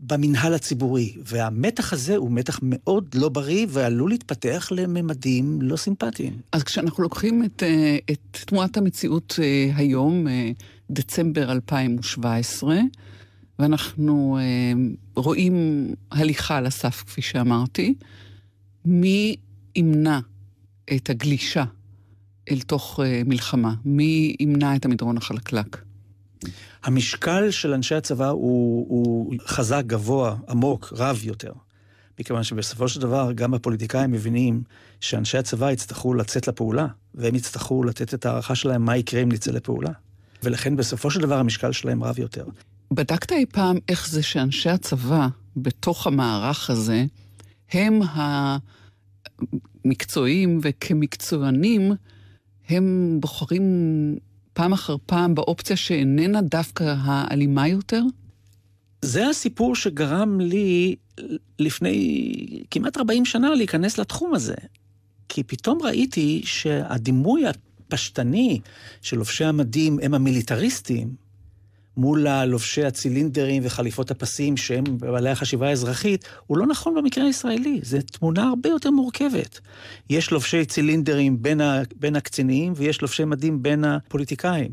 [0.00, 1.14] במנהל הציבורי.
[1.24, 6.32] והמתח הזה הוא מתח מאוד לא בריא ועלול להתפתח לממדים לא סימפטיים.
[6.52, 10.50] אז כשאנחנו לוקחים את, אה, את תמונת המציאות אה, היום, אה,
[10.90, 12.76] דצמבר 2017,
[13.58, 14.38] ואנחנו
[15.16, 17.94] רואים הליכה על הסף, כפי שאמרתי,
[18.84, 19.36] מי
[19.76, 20.20] ימנע
[20.96, 21.64] את הגלישה
[22.50, 23.74] אל תוך מלחמה?
[23.84, 25.82] מי ימנע את המדרון החלקלק?
[26.82, 31.52] המשקל של אנשי הצבא הוא, הוא חזק, גבוה, עמוק, רב יותר.
[32.20, 34.62] מכיוון שבסופו של דבר גם הפוליטיקאים מבינים
[35.00, 39.50] שאנשי הצבא יצטרכו לצאת לפעולה, והם יצטרכו לתת את ההערכה שלהם מה יקרה אם נצא
[39.50, 39.90] לפעולה.
[40.42, 42.44] ולכן בסופו של דבר המשקל שלהם רב יותר.
[42.90, 47.04] בדקת אי פעם איך זה שאנשי הצבא, בתוך המערך הזה,
[47.72, 48.00] הם
[49.84, 51.92] המקצועיים וכמקצוענים,
[52.68, 53.64] הם בוחרים
[54.52, 58.02] פעם אחר פעם באופציה שאיננה דווקא האלימה יותר?
[59.02, 60.96] זה הסיפור שגרם לי
[61.58, 62.26] לפני
[62.70, 64.54] כמעט 40 שנה להיכנס לתחום הזה.
[65.28, 68.60] כי פתאום ראיתי שהדימוי הפשטני
[69.02, 71.25] של לובשי המדים הם המיליטריסטים,
[71.96, 77.80] מול הלובשי הצילינדרים וחליפות הפסים שהם בעלי החשיבה האזרחית, הוא לא נכון במקרה הישראלי.
[77.82, 79.60] זו תמונה הרבה יותר מורכבת.
[80.10, 84.70] יש לובשי צילינדרים בין, ה, בין הקצינים ויש לובשי מדים בין הפוליטיקאים.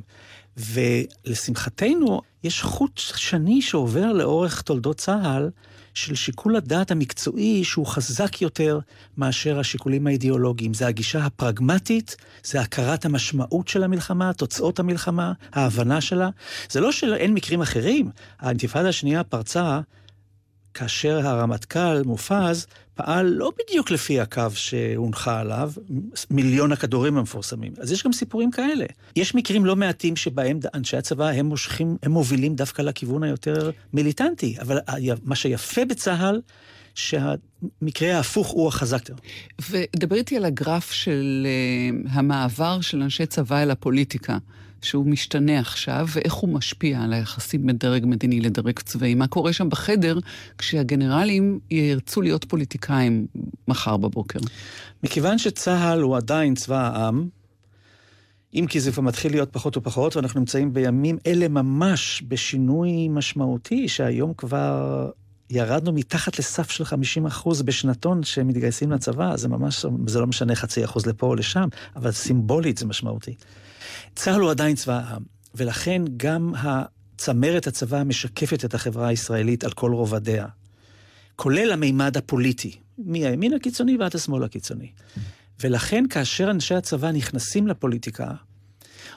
[0.57, 5.49] ולשמחתנו, יש חוט שני שעובר לאורך תולדות צה"ל,
[5.93, 8.79] של שיקול הדעת המקצועי שהוא חזק יותר
[9.17, 10.73] מאשר השיקולים האידיאולוגיים.
[10.73, 16.29] זה הגישה הפרגמטית, זה הכרת המשמעות של המלחמה, תוצאות המלחמה, ההבנה שלה.
[16.69, 18.09] זה לא שאין מקרים אחרים.
[18.39, 19.79] האינתיפאדה השנייה פרצה
[20.73, 25.71] כאשר הרמטכ"ל מופז פעל לא בדיוק לפי הקו שהונחה עליו,
[26.29, 27.73] מיליון הכדורים המפורסמים.
[27.77, 28.85] אז יש גם סיפורים כאלה.
[29.15, 34.55] יש מקרים לא מעטים שבהם אנשי הצבא הם מושכים, הם מובילים דווקא לכיוון היותר מיליטנטי,
[34.61, 34.79] אבל
[35.23, 36.41] מה שיפה בצה"ל,
[36.95, 39.23] שהמקרה ההפוך הוא החזק יותר.
[39.69, 41.47] ודבר איתי על הגרף של
[42.05, 44.37] uh, המעבר של אנשי צבא אל הפוליטיקה.
[44.83, 49.15] שהוא משתנה עכשיו, ואיך הוא משפיע על היחסים בין דרג מדיני לדרג צבאי.
[49.15, 50.19] מה קורה שם בחדר
[50.57, 53.27] כשהגנרלים ירצו להיות פוליטיקאים
[53.67, 54.39] מחר בבוקר?
[55.03, 57.27] מכיוון שצה"ל הוא עדיין צבא העם,
[58.53, 63.87] אם כי זה כבר מתחיל להיות פחות ופחות, ואנחנו נמצאים בימים אלה ממש בשינוי משמעותי,
[63.87, 65.09] שהיום כבר
[65.49, 70.55] ירדנו מתחת לסף של 50 אחוז בשנתון שהם מתגייסים לצבא, זה ממש, זה לא משנה
[70.55, 73.35] חצי אחוז לפה או לשם, אבל סימבולית זה משמעותי.
[74.15, 75.23] צה"ל הוא עדיין צבא העם,
[75.55, 76.53] ולכן גם
[77.17, 80.47] צמרת הצבא משקפת את החברה הישראלית על כל רובדיה,
[81.35, 84.91] כולל המימד הפוליטי, מהימין הקיצוני ועד השמאל הקיצוני.
[85.59, 88.31] ולכן כאשר אנשי הצבא נכנסים לפוליטיקה,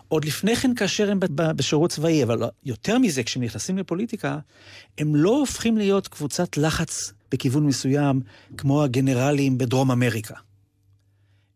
[0.08, 4.38] עוד לפני כן כאשר הם בשירות צבאי, אבל יותר מזה, כשהם נכנסים לפוליטיקה,
[4.98, 8.20] הם לא הופכים להיות קבוצת לחץ בכיוון מסוים,
[8.56, 10.34] כמו הגנרלים בדרום אמריקה.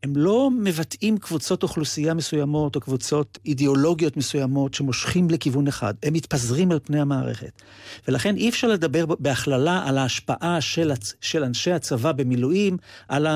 [0.02, 6.72] הם לא מבטאים קבוצות אוכלוסייה מסוימות או קבוצות אידיאולוגיות מסוימות שמושכים לכיוון אחד, הם מתפזרים
[6.72, 7.62] על פני המערכת.
[8.08, 12.76] ולכן אי אפשר לדבר בהכללה על ההשפעה של, של אנשי הצבא במילואים
[13.08, 13.26] על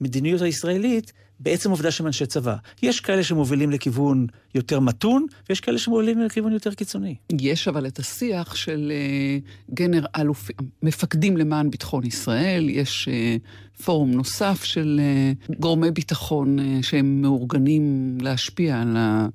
[0.00, 2.56] המדיניות הישראלית, בעצם עובדה שהם אנשי צבא.
[2.82, 7.14] יש כאלה שמובילים לכיוון יותר מתון, ויש כאלה שמובילים לכיוון יותר קיצוני.
[7.40, 10.50] יש אבל את השיח של uh, גנר אלוף,
[10.82, 15.00] מפקדים למען ביטחון ישראל, יש uh, פורום נוסף של
[15.48, 19.26] uh, גורמי ביטחון uh, שהם מאורגנים להשפיע על, ה,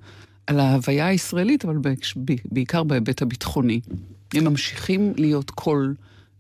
[0.47, 1.77] על ההוויה הישראלית, אבל
[2.45, 3.79] בעיקר בהיבט הביטחוני.
[4.33, 5.95] הם ממשיכים להיות קול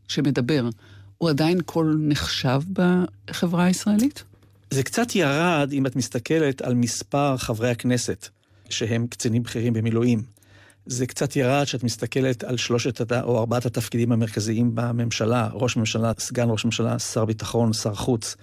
[0.07, 0.69] שמדבר.
[1.17, 4.23] הוא עדיין קול נחשב בחברה הישראלית?
[4.69, 8.27] זה קצת ירד אם את מסתכלת על מספר חברי הכנסת
[8.69, 10.23] שהם קצינים בכירים במילואים.
[10.85, 16.47] זה קצת ירד כשאת מסתכלת על שלושת או ארבעת התפקידים המרכזיים בממשלה, ראש ממשלה, סגן
[16.49, 18.35] ראש ממשלה, שר ביטחון, שר חוץ.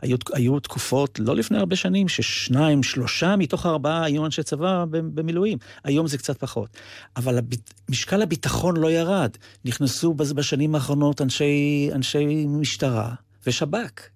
[0.00, 5.58] היו, היו תקופות, לא לפני הרבה שנים, ששניים, שלושה מתוך הארבעה היו אנשי צבא במילואים.
[5.84, 6.76] היום זה קצת פחות.
[7.16, 9.30] אבל הביט, משקל הביטחון לא ירד.
[9.64, 13.14] נכנסו בשנים האחרונות אנשי, אנשי משטרה
[13.46, 14.13] ושב"כ.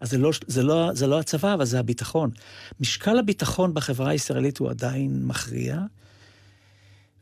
[0.00, 2.30] אז זה לא, זה, לא, זה לא הצבא, אבל זה הביטחון.
[2.80, 5.80] משקל הביטחון בחברה הישראלית הוא עדיין מכריע,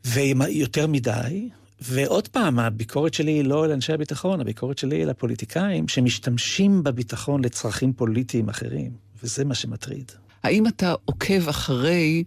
[0.05, 1.49] ויותר מדי,
[1.81, 6.83] ועוד פעם, הביקורת שלי היא לא אל אנשי הביטחון, הביקורת שלי היא אל הפוליטיקאים שמשתמשים
[6.83, 8.91] בביטחון לצרכים פוליטיים אחרים,
[9.23, 10.11] וזה מה שמטריד.
[10.43, 12.23] האם אתה עוקב אחרי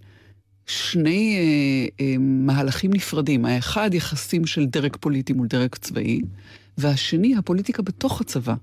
[0.67, 3.45] שני אה, אה, מהלכים נפרדים?
[3.45, 6.21] האחד, יחסים של דרג פוליטי מול דרג צבאי,
[6.79, 8.55] והשני, הפוליטיקה בתוך הצבא.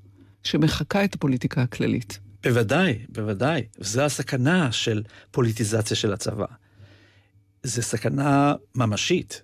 [0.44, 2.20] שמחקה את הפוליטיקה הכללית.
[2.44, 3.62] בוודאי, בוודאי.
[3.80, 6.46] זו הסכנה של פוליטיזציה של הצבא.
[7.64, 9.42] זו סכנה ממשית.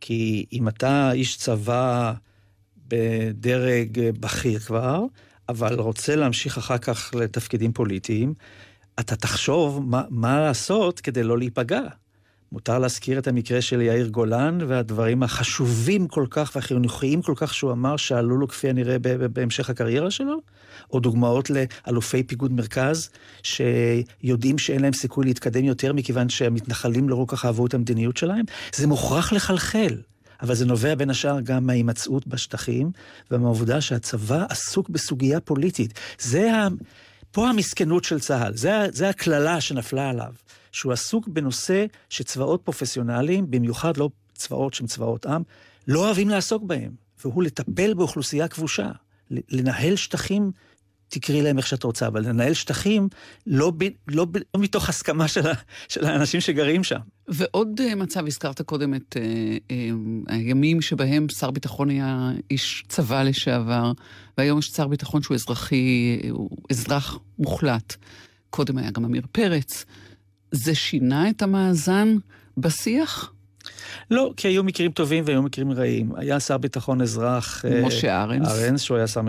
[0.00, 2.12] כי אם אתה איש צבא
[2.88, 5.04] בדרג בכיר כבר,
[5.48, 8.34] אבל רוצה להמשיך אחר כך לתפקידים פוליטיים,
[9.00, 11.82] אתה תחשוב מה, מה לעשות כדי לא להיפגע.
[12.52, 17.72] מותר להזכיר את המקרה של יאיר גולן והדברים החשובים כל כך והחינוכיים כל כך שהוא
[17.72, 18.96] אמר שעלו לו כפי הנראה
[19.32, 20.40] בהמשך הקריירה שלו,
[20.92, 23.10] או דוגמאות לאלופי פיקוד מרכז
[23.42, 28.44] שיודעים שאין להם סיכוי להתקדם יותר מכיוון שהמתנחלים לא כל כך אהבו את המדיניות שלהם.
[28.74, 29.96] זה מוכרח לחלחל.
[30.42, 32.90] אבל זה נובע בין השאר גם מההימצאות בשטחים,
[33.30, 36.00] ומהעובדה שהצבא עסוק בסוגיה פוליטית.
[36.18, 36.68] זה ה...
[37.30, 40.32] פה המסכנות של צה"ל, זה, זה הקללה שנפלה עליו,
[40.76, 45.42] שהוא עסוק בנושא שצבאות פרופסיונליים, במיוחד לא צבאות שהם צבאות עם,
[45.88, 46.90] לא אוהבים לעסוק בהם,
[47.24, 48.90] והוא לטפל באוכלוסייה כבושה,
[49.30, 50.50] לנהל שטחים
[51.08, 53.08] תקראי להם איך שאת רוצה, אבל לנהל שטחים
[53.46, 55.52] לא, ב, לא, ב, לא מתוך הסכמה של, ה,
[55.88, 57.00] של האנשים שגרים שם.
[57.28, 63.22] ועוד uh, מצב, הזכרת קודם את uh, uh, הימים שבהם שר ביטחון היה איש צבא
[63.22, 63.92] לשעבר,
[64.38, 67.96] והיום יש שר ביטחון שהוא אזרחי, הוא אזרח מוחלט.
[68.50, 69.84] קודם היה גם עמיר פרץ.
[70.52, 72.16] זה שינה את המאזן
[72.58, 73.32] בשיח?
[74.10, 76.12] לא, כי היו מקרים טובים והיו מקרים רעים.
[76.16, 77.64] היה שר ביטחון אזרח...
[77.64, 78.48] אה, משה ארנס.
[78.48, 79.20] ארנס, שהוא היה שר,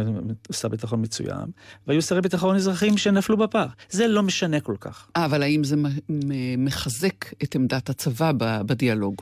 [0.52, 1.46] שר ביטחון מצוין,
[1.88, 3.76] והיו שרי ביטחון אזרחים שנפלו בפח.
[3.90, 5.08] זה לא משנה כל כך.
[5.16, 5.76] אבל האם זה
[6.58, 8.32] מחזק את עמדת הצבא
[8.66, 9.22] בדיאלוג?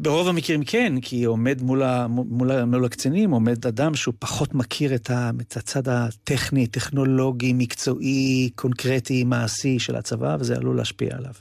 [0.00, 4.94] ברוב המקרים כן, כי עומד מול, ה, מול, מול הקצינים, עומד אדם שהוא פחות מכיר
[4.94, 11.32] את, ה, את הצד הטכני, טכנולוגי, מקצועי, קונקרטי, מעשי של הצבא, וזה עלול להשפיע עליו.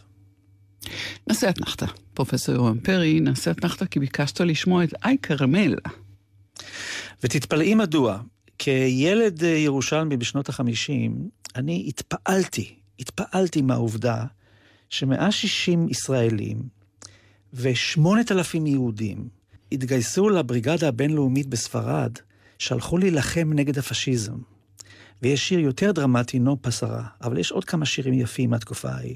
[1.27, 1.85] נעשה אתנחתא.
[2.13, 5.75] פרופסור יורם פרי, נעשה אתנחתא כי ביקשת לשמוע את איי כרמל.
[7.23, 8.19] ותתפלאי מדוע.
[8.57, 14.25] כילד אה, ירושלמי בשנות החמישים, אני התפעלתי, התפעלתי מהעובדה
[14.89, 16.82] ש-160 ישראלים
[17.53, 19.27] ו-8,000 יהודים
[19.71, 22.11] התגייסו לבריגדה הבינלאומית בספרד,
[22.59, 24.37] שהלכו להילחם נגד הפשיזם.
[25.21, 29.15] ויש שיר יותר דרמטי, נו פסרה, אבל יש עוד כמה שירים יפים מהתקופה ההיא.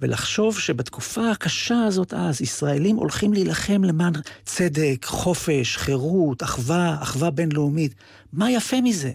[0.00, 4.12] ולחשוב שבתקופה הקשה הזאת אז, ישראלים הולכים להילחם למען
[4.44, 7.94] צדק, חופש, חירות, אחווה, אחווה בינלאומית.
[8.32, 9.12] מה יפה מזה?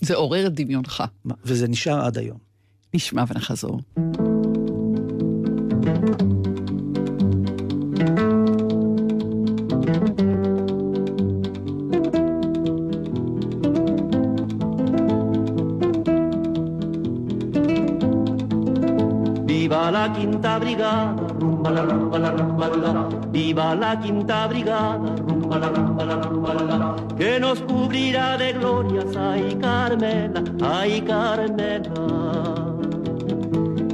[0.00, 1.04] זה עורר את דמיונך.
[1.44, 2.38] וזה נשאר עד היום.
[2.94, 3.80] נשמע ונחזור.
[20.12, 26.14] Quinta brigada, rumba la rumba la rumba viva la quinta brigada, rumba la rumba la
[26.16, 32.04] rumba que nos cubrirá de glorias, ay Carmela, ay Carmela,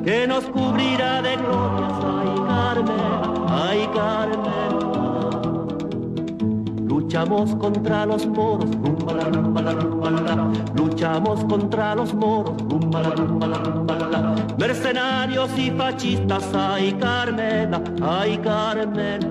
[0.05, 3.31] que nos cubrirá de glorias, ay Carmela,
[3.69, 4.94] ay Carmela.
[7.15, 8.69] Luchamos contra los moros,
[10.75, 12.57] luchamos contra los moros,
[14.59, 19.29] mercenarios y fascistas, ay Carmela, ay Carmela.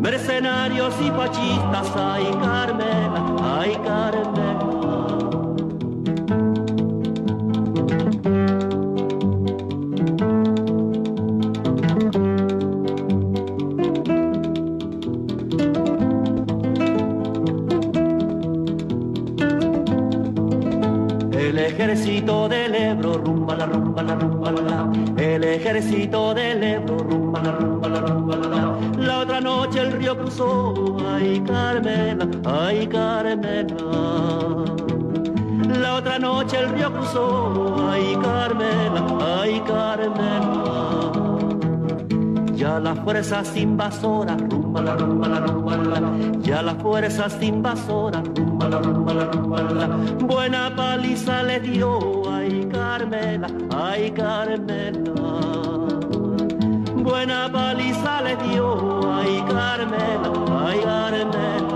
[0.00, 4.55] Mercenarios y fascistas, ay Carmela, ay Carmela.
[37.16, 39.04] Cruzó, ay Carmela,
[39.40, 41.12] ay Carmela.
[42.54, 46.00] Ya las fuerzas invasoras, rumba la rumba la rumba la,
[46.40, 49.86] ya las fuerzas invasoras, rumba la rumba la rumba la,
[50.24, 55.12] buena paliza le dio, ay Carmela, ay Carmela.
[56.96, 60.32] Buena paliza le dio, ay Carmela,
[60.66, 61.75] ay Carmela.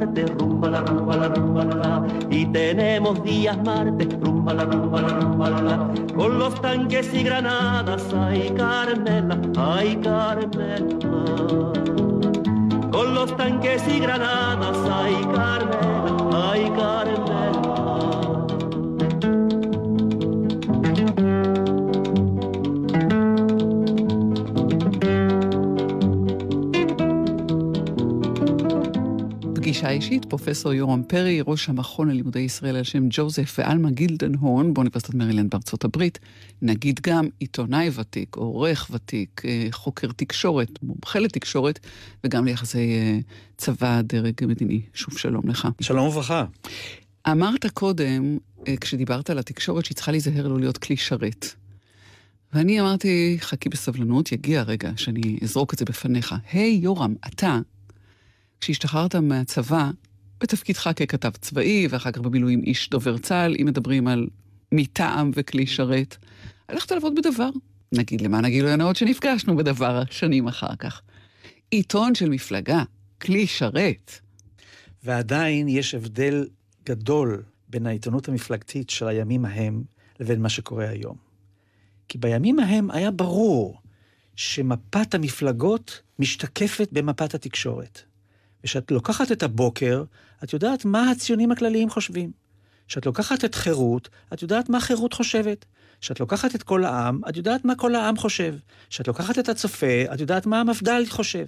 [0.00, 5.08] Martes, rumba la rumba la rumba la, y tenemos días martes, rumba la rumba la
[5.08, 10.96] rumba la, con los tanques y granadas, ay Carmela, ay Carmela.
[12.90, 15.99] Con los tanques y granadas, ay Carmela,
[29.80, 34.74] פגישה פגישה אישית, פרופסור יורם פרי, ראש המכון ללימודי ישראל על שם ג'וזף ואלמה גילדנהורן
[34.74, 36.18] באוניברסיטת מרילנד בארצות הברית.
[36.62, 41.78] נגיד גם עיתונאי ותיק, עורך ותיק, אה, חוקר תקשורת, מומחה לתקשורת,
[42.24, 43.18] וגם ליחסי אה,
[43.56, 44.80] צבא, דרג מדיני.
[44.94, 45.68] שוב שלום לך.
[45.80, 46.44] שלום וברכה.
[47.30, 51.46] אמרת קודם, אה, כשדיברת על התקשורת, שהיא צריכה להיזהר לא להיות כלי שרת.
[52.52, 56.34] ואני אמרתי, חכי בסבלנות, יגיע הרגע שאני אזרוק את זה בפניך.
[56.52, 57.58] היי, hey, יורם, אתה,
[58.60, 59.90] כשהשתחררת מהצבא,
[60.40, 64.26] בתפקידך ככתב צבאי, ואחר כך במילואים איש דובר צה"ל, אם מדברים על
[64.72, 66.16] מטעם וכלי שרת,
[66.68, 67.50] הלכת לעבוד בדבר.
[67.92, 71.02] נגיד למען הגילוי הנאות שנפגשנו בדבר שנים אחר כך.
[71.70, 72.82] עיתון של מפלגה,
[73.20, 74.12] כלי שרת.
[75.02, 76.48] ועדיין יש הבדל
[76.86, 79.82] גדול בין העיתונות המפלגתית של הימים ההם
[80.20, 81.16] לבין מה שקורה היום.
[82.08, 83.80] כי בימים ההם היה ברור
[84.36, 88.09] שמפת המפלגות משתקפת במפת התקשורת.
[88.64, 90.04] וכשאת לוקחת את הבוקר,
[90.44, 92.30] את יודעת מה הציונים הכלליים חושבים.
[92.88, 95.64] כשאת לוקחת את חירות, את יודעת מה חירות חושבת.
[96.00, 98.54] כשאת לוקחת את כל העם, את יודעת מה כל העם חושב.
[98.90, 101.44] כשאת לוקחת את הצופה, את יודעת מה המפד"ל חושב.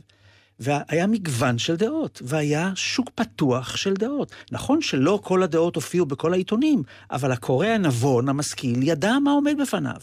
[0.61, 4.33] והיה מגוון של דעות, והיה שוק פתוח של דעות.
[4.53, 10.01] נכון שלא כל הדעות הופיעו בכל העיתונים, אבל הקורא הנבון, המשכיל, ידע מה עומד בפניו.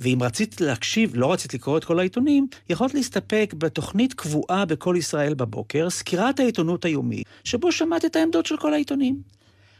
[0.00, 5.34] ואם רצית להקשיב, לא רצית לקרוא את כל העיתונים, יכולת להסתפק בתוכנית קבועה בכל ישראל
[5.34, 9.22] בבוקר, סקירת העיתונות היומי, שבו שמעת את העמדות של כל העיתונים.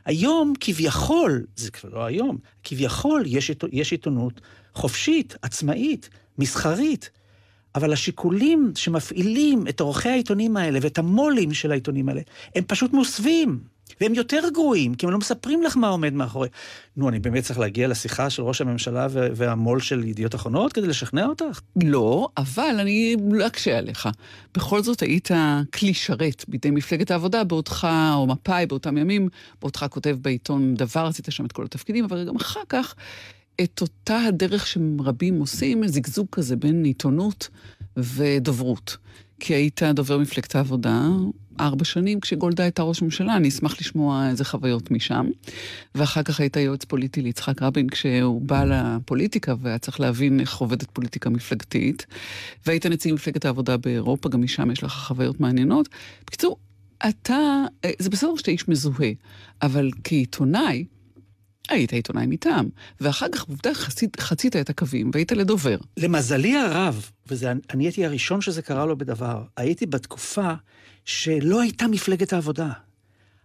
[0.04, 4.40] היום, כביכול, זה כבר לא היום, כביכול יש, יש עיתונות
[4.74, 6.08] חופשית, עצמאית,
[6.38, 7.10] מסחרית,
[7.74, 12.20] אבל השיקולים שמפעילים את עורכי העיתונים האלה ואת המו"לים של העיתונים האלה,
[12.54, 13.60] הם פשוט מוסווים.
[14.01, 16.49] והם יותר גרועים, כי הם לא מספרים לך מה עומד מאחורי.
[16.97, 21.26] נו, אני באמת צריך להגיע לשיחה של ראש הממשלה והמו"ל של ידיעות אחרונות כדי לשכנע
[21.26, 21.61] אותך?
[21.82, 24.09] לא, אבל אני לא אקשה עליך.
[24.55, 25.30] בכל זאת היית
[25.74, 29.28] כלי שרת בידי מפלגת העבודה בעודך, או מפא"י באותם ימים,
[29.61, 32.95] בעודך כותב בעיתון דבר, עשית שם את כל התפקידים, אבל גם אחר כך,
[33.61, 37.49] את אותה הדרך שרבים עושים, זיגזוג כזה בין עיתונות
[37.97, 38.97] ודוברות.
[39.41, 41.09] כי היית דובר מפלגת העבודה
[41.61, 45.26] ארבע שנים כשגולדה הייתה ראש ממשלה, אני אשמח לשמוע איזה חוויות משם.
[45.94, 50.90] ואחר כך היית יועץ פוליטי ליצחק רבין כשהוא בא לפוליטיקה והיה צריך להבין איך עובדת
[50.90, 52.07] פוליטיקה מפלגתית.
[52.66, 55.88] והיית נציג מפלגת העבודה באירופה, גם משם יש לך חוויות מעניינות.
[56.26, 56.57] בקיצור,
[57.09, 57.64] אתה,
[57.98, 59.11] זה בסדר שאתה איש מזוהה,
[59.62, 60.84] אבל כעיתונאי,
[61.68, 62.68] היית עיתונאי מטעם,
[63.01, 65.76] ואחר כך עובדה חצית, חצית את הקווים והיית לדובר.
[65.96, 70.53] למזלי הרב, ואני הייתי הראשון שזה קרה לו בדבר, הייתי בתקופה
[71.11, 72.70] שלא הייתה מפלגת העבודה.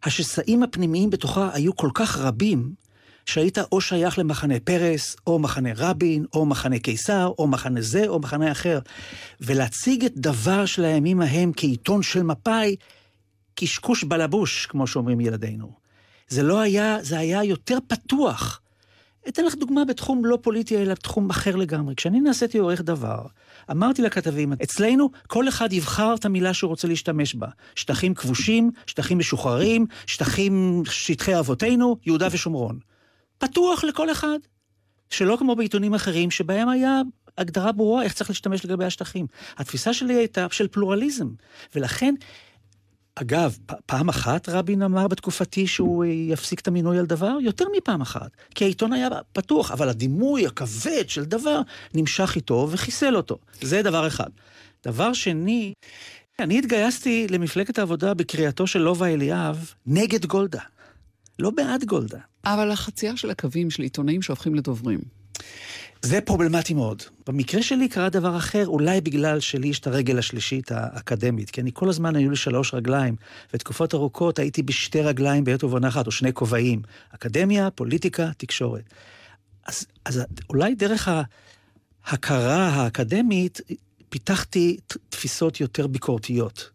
[0.03, 2.73] השסעים הפנימיים בתוכה היו כל כך רבים,
[3.25, 8.19] שהיית או שייך למחנה פרס, או מחנה רבין, או מחנה קיסר, או מחנה זה, או
[8.19, 8.79] מחנה אחר.
[9.41, 12.75] ולהציג את דבר של הימים ההם כעיתון של מפא"י,
[13.55, 15.71] קשקוש בלבוש, כמו שאומרים ילדינו.
[16.27, 18.61] זה לא היה, זה היה יותר פתוח.
[19.27, 21.95] אתן לך דוגמה בתחום לא פוליטי, אלא בתחום אחר לגמרי.
[21.95, 23.25] כשאני נעשיתי עורך דבר,
[23.71, 27.47] אמרתי לכתבים, אצלנו כל אחד יבחר את המילה שהוא רוצה להשתמש בה.
[27.75, 32.79] שטחים כבושים, שטחים משוחררים, שטחים, שטחי אבותינו, יהודה ושומרון.
[33.37, 34.37] פתוח לכל אחד.
[35.09, 37.01] שלא כמו בעיתונים אחרים, שבהם היה
[37.37, 39.27] הגדרה ברורה איך צריך להשתמש לגבי השטחים.
[39.57, 41.27] התפיסה שלי הייתה של פלורליזם,
[41.75, 42.15] ולכן
[43.15, 47.37] אגב, פעם אחת רבין אמר בתקופתי שהוא יפסיק את המינוי על דבר?
[47.41, 48.29] יותר מפעם אחת.
[48.55, 51.61] כי העיתון היה פתוח, אבל הדימוי הכבד של דבר
[51.93, 53.37] נמשך איתו וחיסל אותו.
[53.61, 54.29] זה דבר אחד.
[54.85, 55.73] דבר שני,
[56.39, 60.61] אני התגייסתי למפלגת העבודה בקריאתו של לובה אליאב נגד גולדה.
[61.39, 62.19] לא בעד גולדה.
[62.45, 64.99] אבל החצייה של הקווים של עיתונאים שהופכים לדוברים.
[66.05, 67.03] זה פרובלמטי מאוד.
[67.27, 71.71] במקרה שלי קרה דבר אחר, אולי בגלל שלי יש את הרגל השלישית האקדמית, כי אני
[71.73, 73.15] כל הזמן היו לי שלוש רגליים,
[73.53, 76.81] ותקופות ארוכות הייתי בשתי רגליים בעת ובעונה אחת, או שני כובעים.
[77.09, 78.83] אקדמיה, פוליטיקה, תקשורת.
[79.65, 81.09] אז, אז אולי דרך
[82.05, 83.61] ההכרה האקדמית
[84.09, 84.77] פיתחתי
[85.09, 86.69] תפיסות יותר ביקורתיות.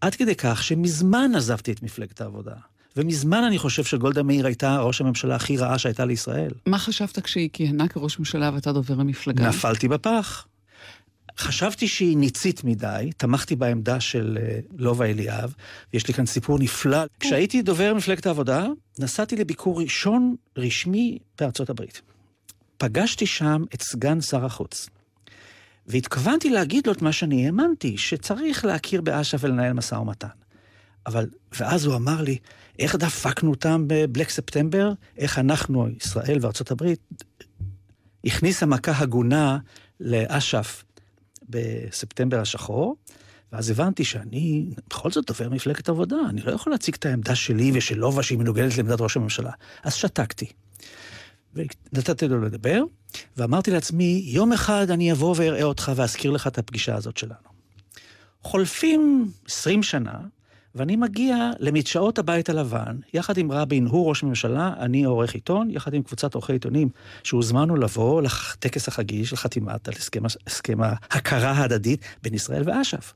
[0.00, 2.54] עד כדי כך שמזמן עזבתי את מפלגת העבודה.
[2.96, 6.52] ומזמן אני חושב שגולדה מאיר הייתה ראש הממשלה הכי רעה שהייתה לישראל.
[6.66, 9.48] מה חשבת כשהיא כיהנה כראש ממשלה ואתה דובר המפלגה?
[9.48, 10.46] נפלתי בפח.
[11.38, 15.54] חשבתי שהיא ניצית מדי, תמכתי בעמדה של אה, לובה אליאב,
[15.92, 16.98] ויש לי כאן סיפור נפלא.
[17.20, 18.66] כשהייתי דובר מפלגת העבודה,
[18.98, 22.00] נסעתי לביקור ראשון רשמי בארצות הברית.
[22.78, 24.88] פגשתי שם את סגן שר החוץ.
[25.86, 30.28] והתכוונתי להגיד לו את מה שאני האמנתי, שצריך להכיר באש"ף ולנהל משא ומתן.
[31.06, 31.26] אבל,
[31.58, 32.38] ואז הוא אמר לי,
[32.78, 34.92] איך דפקנו אותם בבלק ספטמבר?
[35.18, 37.00] איך אנחנו, ישראל וארצות הברית,
[38.24, 39.58] הכניסה מכה הגונה
[40.00, 40.84] לאש"ף
[41.48, 42.96] בספטמבר השחור,
[43.52, 47.70] ואז הבנתי שאני בכל זאת דובר מפלגת עבודה, אני לא יכול להציג את העמדה שלי
[47.74, 49.50] ושל לובה שהיא מנוגדת לעמדת ראש הממשלה.
[49.82, 50.46] אז שתקתי.
[51.54, 52.82] ונתתי לו לדבר,
[53.36, 57.48] ואמרתי לעצמי, יום אחד אני אבוא ואראה אותך ואזכיר לך את הפגישה הזאת שלנו.
[58.42, 60.18] חולפים 20 שנה,
[60.76, 65.94] ואני מגיע למדשאות הבית הלבן, יחד עם רבין, הוא ראש ממשלה, אני עורך עיתון, יחד
[65.94, 66.88] עם קבוצת עורכי עיתונים,
[67.22, 73.12] שהוזמנו לבוא לטקס החגיגי של חתימת על הסכם, הסכם ההכרה ההדדית בין ישראל ואש"ף.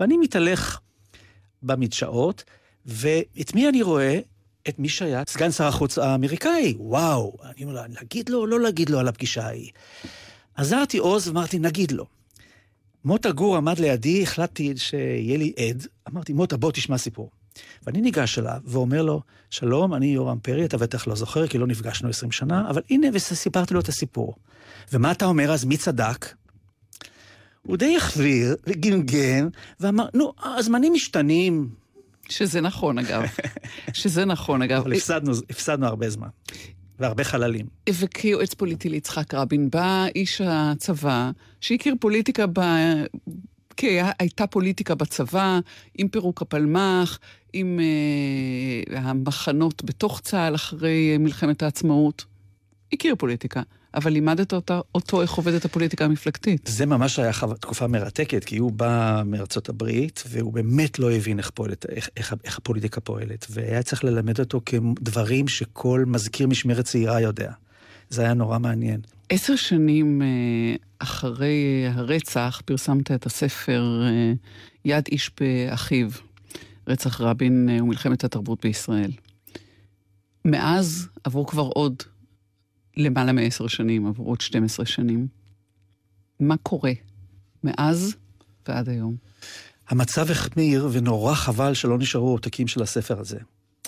[0.00, 0.80] ואני מתהלך
[1.62, 2.44] במדשאות,
[2.86, 4.20] ואת מי אני רואה?
[4.68, 6.74] את מי שהיה סגן שר החוץ האמריקאי.
[6.78, 9.70] וואו, אני אומר, להגיד לו או לא להגיד לו על הפגישה ההיא?
[10.54, 12.17] עזרתי עוז ואמרתי, נגיד לו.
[13.04, 15.86] מוטה גור עמד לידי, החלטתי שיהיה לי עד.
[16.08, 17.30] אמרתי, מוטה, בוא תשמע סיפור.
[17.86, 21.66] ואני ניגש אליו ואומר לו, שלום, אני יורם פרי, אתה בטח לא זוכר, כי לא
[21.66, 24.34] נפגשנו עשרים שנה, אבל הנה, וסיפרתי לו את הסיפור.
[24.92, 26.34] ומה אתה אומר אז, מי צדק?
[27.62, 29.48] הוא די החביר וגמגם,
[29.80, 31.68] ואמר, נו, הזמנים משתנים.
[32.28, 33.22] שזה נכון, אגב.
[33.92, 34.80] שזה נכון, אגב.
[34.80, 36.28] אבל הפסדנו, הפסדנו הרבה זמן.
[36.98, 37.66] והרבה חללים.
[37.90, 41.30] וכיועץ פוליטי ליצחק רבין בא איש הצבא,
[41.60, 42.60] שהכיר פוליטיקה ב...
[43.76, 45.58] כי הייתה פוליטיקה בצבא,
[45.98, 47.18] עם פירוק הפלמ"ח,
[47.52, 52.24] עם אה, המחנות בתוך צה"ל אחרי מלחמת העצמאות.
[52.92, 53.62] הכיר פוליטיקה.
[53.94, 56.66] אבל לימדת אותה, אותו איך עובדת הפוליטיקה המפלגתית.
[56.72, 57.54] זה ממש היה חו...
[57.54, 62.34] תקופה מרתקת, כי הוא בא מארצות הברית, והוא באמת לא הבין איך, פועלת, איך, איך,
[62.44, 67.52] איך הפוליטיקה פועלת, והיה צריך ללמד אותו כדברים שכל מזכיר משמרת צעירה יודע.
[68.10, 69.00] זה היה נורא מעניין.
[69.28, 74.32] עשר שנים אה, אחרי הרצח פרסמת את הספר אה,
[74.84, 76.08] יד איש באחיו,
[76.88, 79.10] רצח רבין אה, ומלחמת התרבות בישראל.
[80.44, 82.02] מאז עברו כבר עוד
[82.98, 85.28] למעלה מעשר שנים, עברו עוד 12 שנים.
[86.40, 86.92] מה קורה
[87.64, 88.16] מאז
[88.68, 89.16] ועד היום?
[89.88, 93.38] המצב החמיר, ונורא חבל שלא נשארו עותקים של הספר הזה.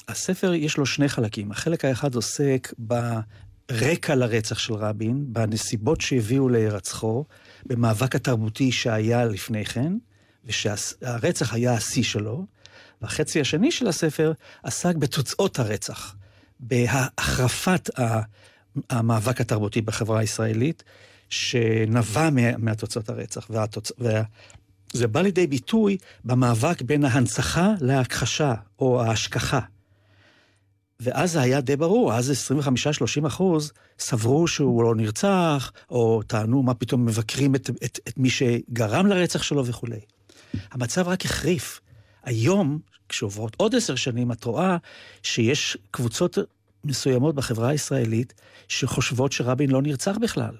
[0.09, 1.51] הספר יש לו שני חלקים.
[1.51, 7.25] החלק האחד עוסק ברקע לרצח של רבין, בנסיבות שהביאו להירצחו,
[7.67, 9.93] במאבק התרבותי שהיה לפני כן,
[10.45, 12.47] ושהרצח היה השיא שלו.
[13.03, 14.33] והחצי השני של הספר
[14.63, 16.17] עסק בתוצאות הרצח,
[16.61, 17.91] בהחרפת
[18.91, 20.85] המאבק התרבותי בחברה הישראלית,
[21.29, 23.47] שנבע מהתוצאות הרצח.
[23.51, 23.93] והתוצ...
[23.99, 29.61] וזה בא לידי ביטוי במאבק בין ההנצחה להכחשה, או ההשכחה.
[31.01, 32.51] ואז זה היה די ברור, אז
[33.23, 38.31] 25-30 אחוז סברו שהוא לא נרצח, או טענו מה פתאום מבקרים את, את, את מי
[38.31, 40.01] שגרם לרצח שלו וכולי.
[40.71, 41.81] המצב רק החריף.
[42.25, 44.77] היום, כשעוברות עוד עשר שנים, את רואה
[45.23, 46.39] שיש קבוצות
[46.85, 48.35] מסוימות בחברה הישראלית
[48.69, 50.55] שחושבות שרבין לא נרצח בכלל.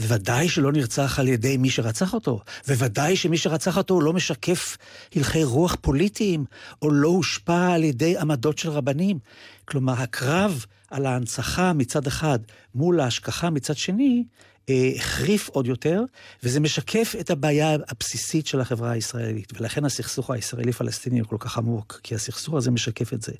[0.00, 4.76] וודאי שלא נרצח על ידי מי שרצח אותו, וודאי שמי שרצח אותו לא משקף
[5.16, 6.44] הלכי רוח פוליטיים,
[6.82, 9.18] או לא הושפע על ידי עמדות של רבנים.
[9.64, 12.38] כלומר, הקרב על ההנצחה מצד אחד
[12.74, 14.24] מול ההשכחה מצד שני,
[14.70, 16.02] החריף עוד יותר,
[16.42, 19.52] וזה משקף את הבעיה הבסיסית של החברה הישראלית.
[19.60, 23.32] ולכן הסכסוך הישראלי-פלסטיני הוא כל כך עמוק, כי הסכסוך הזה משקף את זה.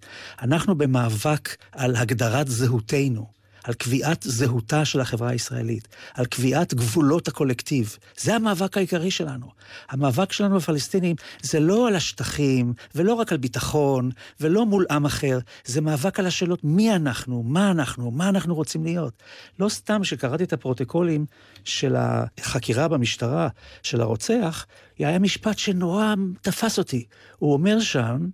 [0.43, 3.44] אנחנו במאבק על הגדרת זהותנו.
[3.65, 7.97] על קביעת זהותה של החברה הישראלית, על קביעת גבולות הקולקטיב.
[8.17, 9.47] זה המאבק העיקרי שלנו.
[9.91, 14.11] המאבק שלנו בפלסטינים זה לא על השטחים, ולא רק על ביטחון,
[14.41, 18.85] ולא מול עם אחר, זה מאבק על השאלות מי אנחנו, מה אנחנו, מה אנחנו רוצים
[18.85, 19.23] להיות.
[19.59, 21.27] לא סתם שקראתי את הפרוטוקולים
[21.65, 23.49] של החקירה במשטרה
[23.83, 24.67] של הרוצח,
[24.99, 27.05] היה משפט שנורא תפס אותי.
[27.39, 28.27] הוא אומר שם,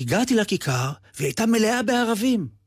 [0.00, 2.57] הגעתי לכיכר והיא הייתה מלאה בערבים.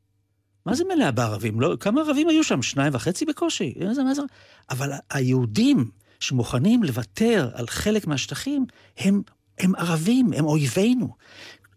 [0.66, 1.60] מה זה מלאה בערבים?
[1.60, 2.62] לא, כמה ערבים היו שם?
[2.62, 3.74] שניים וחצי בקושי?
[3.80, 4.22] איזה, מה זה?
[4.70, 5.90] אבל היהודים
[6.20, 8.66] שמוכנים לוותר על חלק מהשטחים,
[8.98, 9.22] הם,
[9.58, 11.14] הם ערבים, הם אויבינו.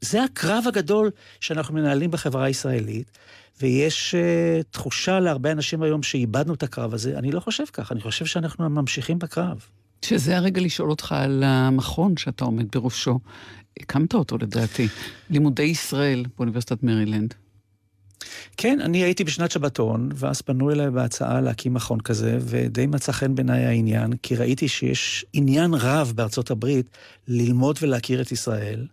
[0.02, 3.18] זה הקרב הגדול שאנחנו מנהלים בחברה הישראלית,
[3.62, 7.18] ויש uh, תחושה להרבה אנשים היום שאיבדנו את הקרב הזה.
[7.18, 9.66] אני לא חושב כך, אני חושב שאנחנו ממשיכים בקרב.
[10.02, 13.20] שזה הרגע לשאול אותך על המכון שאתה עומד בראשו.
[13.80, 14.88] הקמת אותו לדעתי,
[15.30, 17.34] לימודי ישראל באוניברסיטת מרילנד.
[18.58, 23.36] כן, אני הייתי בשנת שבתון, ואז פנו אליי בהצעה להקים מכון כזה, ודי מצא חן
[23.36, 26.86] בעיניי העניין, כי ראיתי שיש עניין רב בארצות הברית
[27.28, 28.86] ללמוד ולהכיר את ישראל.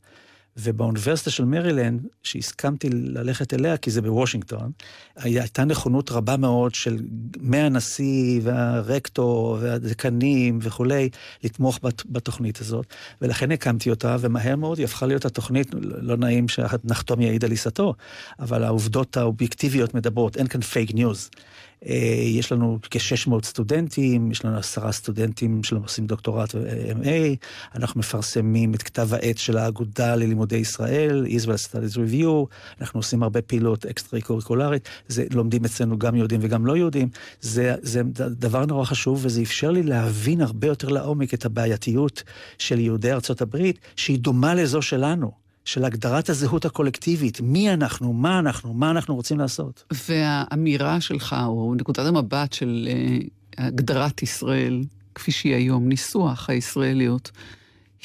[0.56, 4.70] ובאוניברסיטה של מרילנד, שהסכמתי ללכת אליה, כי זה בוושינגטון,
[5.16, 6.98] הייתה נכונות רבה מאוד של
[7.40, 11.08] מהנשיא והרקטור והדקנים וכולי,
[11.44, 12.86] לתמוך בת, בתוכנית הזאת,
[13.22, 17.94] ולכן הקמתי אותה, ומהר מאוד היא הפכה להיות התוכנית, לא נעים שהנחתום יעיד על עיסתו,
[18.38, 21.30] אבל העובדות האובייקטיביות מדברות, אין כאן fake news.
[21.88, 27.36] אה, יש לנו כ-600 סטודנטים, יש לנו עשרה סטודנטים שעושים דוקטורט ו-MA,
[27.74, 32.46] אנחנו מפרסמים את כתב העת של האגודה ללימודי ישראל, Israel Studies Review,
[32.80, 37.08] אנחנו עושים הרבה פעילות אקסטרה קוריקולרית, זה לומדים אצלנו גם יהודים וגם לא יהודים,
[37.40, 42.22] זה, זה דבר נורא חשוב וזה אפשר לי להבין הרבה יותר לעומק את הבעייתיות
[42.58, 45.41] של יהודי ארצות הברית, שהיא דומה לזו שלנו.
[45.64, 49.84] של הגדרת הזהות הקולקטיבית, מי אנחנו, מה אנחנו, מה אנחנו רוצים לעשות.
[50.08, 53.24] והאמירה שלך, או נקודת המבט של אה,
[53.58, 54.82] הגדרת ישראל,
[55.14, 57.30] כפי שהיא היום, ניסוח הישראליות,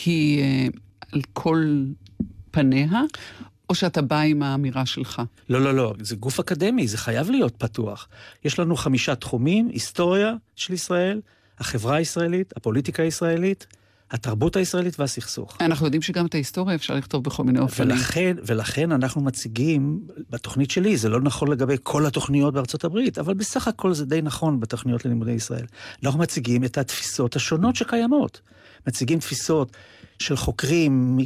[0.05, 0.79] היא uh,
[1.11, 1.83] על כל
[2.51, 3.01] פניה,
[3.69, 5.21] או שאתה בא עם האמירה שלך?
[5.49, 8.07] לא, לא, לא, זה גוף אקדמי, זה חייב להיות פתוח.
[8.45, 11.21] יש לנו חמישה תחומים, היסטוריה של ישראל,
[11.59, 13.67] החברה הישראלית, הפוליטיקה הישראלית,
[14.11, 15.57] התרבות הישראלית והסכסוך.
[15.61, 17.91] אנחנו יודעים שגם את ההיסטוריה אפשר לכתוב בכל מיני אופנים.
[17.91, 19.99] ולכן, ולכן אנחנו מציגים,
[20.29, 24.21] בתוכנית שלי, זה לא נכון לגבי כל התוכניות בארצות הברית, אבל בסך הכל זה די
[24.21, 25.65] נכון בתוכניות ללימודי ישראל.
[26.03, 28.41] אנחנו מציגים את התפיסות השונות שקיימות.
[28.87, 29.77] מציגים תפיסות
[30.19, 31.17] של חוקרים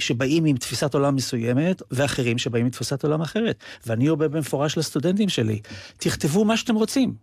[0.00, 3.58] שבאים עם תפיסת עולם מסוימת, ואחרים שבאים עם תפיסת עולם אחרת.
[3.86, 5.60] ואני אומר במפורש לסטודנטים שלי,
[5.98, 7.14] תכתבו מה שאתם רוצים.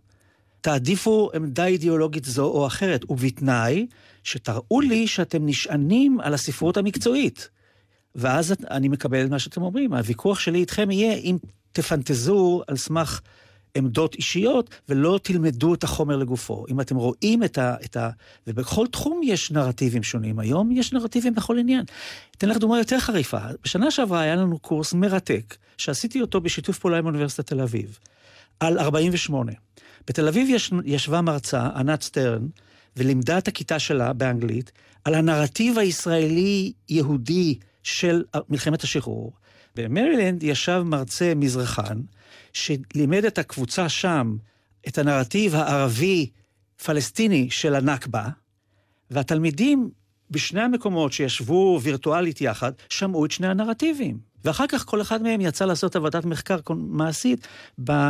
[0.60, 3.86] תעדיפו עמדה אידיאולוגית זו או אחרת, ובתנאי
[4.24, 7.48] שתראו לי שאתם נשענים על הספרות המקצועית.
[8.14, 9.92] ואז אני מקבל את מה שאתם אומרים.
[9.92, 11.36] הוויכוח שלי איתכם יהיה אם
[11.72, 13.20] תפנטזו על סמך
[13.74, 16.64] עמדות אישיות, ולא תלמדו את החומר לגופו.
[16.68, 17.76] אם אתם רואים את ה...
[17.84, 18.10] את ה
[18.46, 20.38] ובכל תחום יש נרטיבים שונים.
[20.38, 21.84] היום יש נרטיבים בכל עניין.
[22.36, 23.38] אתן לך דוגמה יותר חריפה.
[23.64, 27.98] בשנה שעברה היה לנו קורס מרתק, שעשיתי אותו בשיתוף פעולה עם אוניברסיטת תל אביב,
[28.60, 29.52] על 48.
[30.06, 32.46] בתל אביב יש, ישבה מרצה, ענת סטרן,
[32.96, 34.72] ולימדה את הכיתה שלה באנגלית
[35.04, 39.32] על הנרטיב הישראלי-יהודי של מלחמת השחרור.
[39.76, 42.00] במרילנד ישב מרצה מזרחן,
[42.52, 44.36] שלימד את הקבוצה שם
[44.88, 48.28] את הנרטיב הערבי-פלסטיני של הנכבה,
[49.10, 49.90] והתלמידים
[50.30, 54.31] בשני המקומות שישבו וירטואלית יחד, שמעו את שני הנרטיבים.
[54.44, 57.46] ואחר כך כל אחד מהם יצא לעשות עבודת מחקר מעשית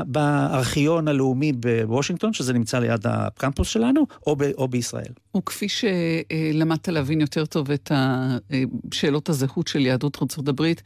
[0.07, 5.13] בארכיון הלאומי בוושינגטון, שזה נמצא ליד הקמפוס שלנו, או, ב, או בישראל.
[5.37, 7.93] וכפי שלמדת להבין יותר טוב את
[8.93, 10.83] שאלות הזהות של יהדות ארצות הברית,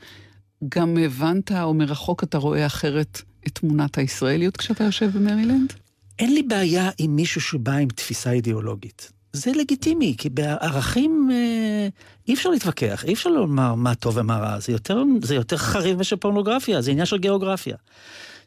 [0.69, 5.73] גם הבנת, או מרחוק אתה רואה אחרת את תמונת הישראליות כשאתה יושב במרילנד?
[6.19, 9.13] אין לי בעיה עם מישהו שבא עם תפיסה אידיאולוגית.
[9.37, 11.89] זה לגיטימי, כי בערכים אה,
[12.29, 15.97] אי אפשר להתווכח, אי אפשר לומר מה טוב ומה רע, זה יותר, זה יותר חריף
[15.97, 17.77] מאשר פורנוגרפיה, זה עניין של גיאוגרפיה.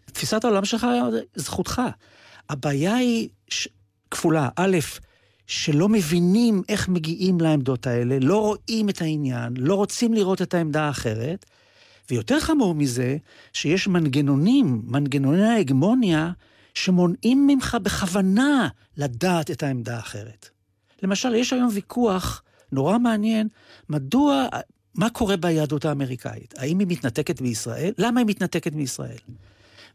[0.06, 0.88] תפיסת העולם שלך,
[1.36, 1.82] זכותך.
[2.50, 3.68] הבעיה היא ש...
[4.12, 4.78] כפולה, א',
[5.48, 10.84] שלא מבינים איך מגיעים לעמדות האלה, לא רואים את העניין, לא רוצים לראות את העמדה
[10.84, 11.46] האחרת,
[12.10, 13.18] ויותר חמור מזה,
[13.54, 16.32] שיש מנגנונים, מנגנוני ההגמוניה,
[16.74, 18.68] שמונעים ממך בכוונה
[18.98, 20.50] לדעת את העמדה האחרת.
[21.04, 22.42] למשל, יש היום ויכוח
[22.72, 23.48] נורא מעניין,
[23.90, 24.48] מדוע,
[24.96, 26.54] מה קורה ביהדות האמריקאית?
[26.58, 27.94] האם היא מתנתקת מישראל?
[27.98, 29.18] למה היא מתנתקת מישראל?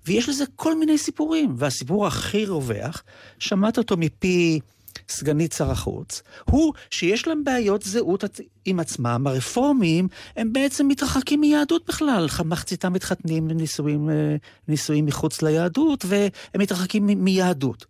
[0.07, 3.03] ויש לזה כל מיני סיפורים, והסיפור הכי רווח,
[3.39, 4.61] שמעת אותו מפי
[5.09, 8.25] סגנית שר החוץ, הוא שיש להם בעיות זהות
[8.65, 16.31] עם עצמם, הרפורמים, הם בעצם מתרחקים מיהדות בכלל, מחציתם מתחתנים בנישואים אה, מחוץ ליהדות, והם
[16.59, 17.87] מתרחקים מיהדות.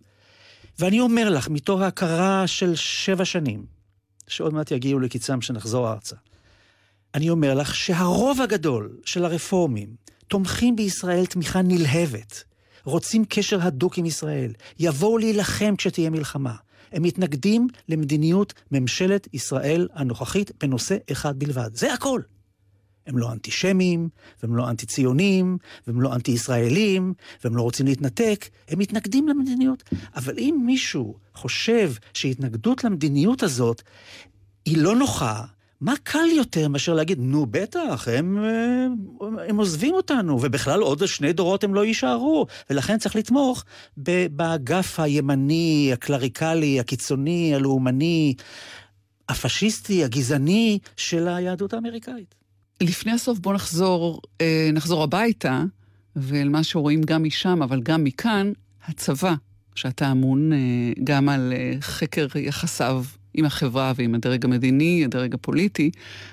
[0.79, 3.67] ואני אומר לך, מתוך ההכרה של שבע שנים,
[4.29, 6.17] שעוד מעט יגיעו לקיצם שנחזור ארצה,
[7.15, 9.89] אני אומר לך שהרוב הגדול של הרפורמים
[10.29, 12.45] תומכים בישראל תמיכה נלהבת,
[12.85, 16.55] רוצים קשר הדוק עם ישראל, יבואו להילחם כשתהיה מלחמה.
[16.93, 21.71] הם מתנגדים למדיניות ממשלת ישראל הנוכחית בנושא אחד בלבד.
[21.75, 22.21] זה הכל.
[23.07, 24.09] הם לא אנטישמים,
[24.43, 29.83] והם לא אנטי-ציונים, והם לא אנטי-ישראלים, והם לא רוצים להתנתק, הם מתנגדים למדיניות.
[30.17, 33.83] אבל אם מישהו חושב שהתנגדות למדיניות הזאת
[34.65, 35.45] היא לא נוחה,
[35.81, 38.45] מה קל יותר מאשר להגיד, נו בטח, הם,
[39.49, 43.65] הם עוזבים אותנו, ובכלל עוד שני דורות הם לא יישארו, ולכן צריך לתמוך
[44.31, 48.35] באגף הימני, הקלריקלי, הקיצוני, הלאומני,
[49.29, 52.35] הפשיסטי, הגזעני של היהדות האמריקאית.
[52.81, 55.65] לפני הסוף בואו נחזור, אה, נחזור הביתה,
[56.17, 58.53] ואל מה שרואים גם משם, אבל גם מכאן,
[58.87, 59.35] הצבא,
[59.75, 60.59] שאתה אמון אה,
[61.05, 63.05] גם על אה, חקר יחסיו
[63.35, 65.91] עם החברה ועם הדרג המדיני, הדרג הפוליטי,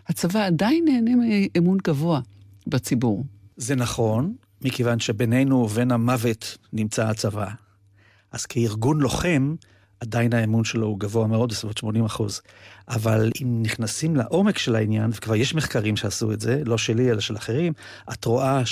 [0.08, 2.20] הצבא עדיין נהנה מאמון גבוה
[2.68, 3.26] בציבור.
[3.58, 7.48] זה נכון, מכיוון שבינינו ובין המוות נמצא הצבא.
[8.32, 9.56] אז כארגון לוחם,
[10.02, 12.41] עדיין האמון שלו הוא גבוה מאוד, בסביבות 80 אחוז.
[12.88, 17.20] אבל אם נכנסים לעומק של העניין, וכבר יש מחקרים שעשו את זה, לא שלי אלא
[17.20, 17.74] של אחרים,
[18.14, 18.66] את רואה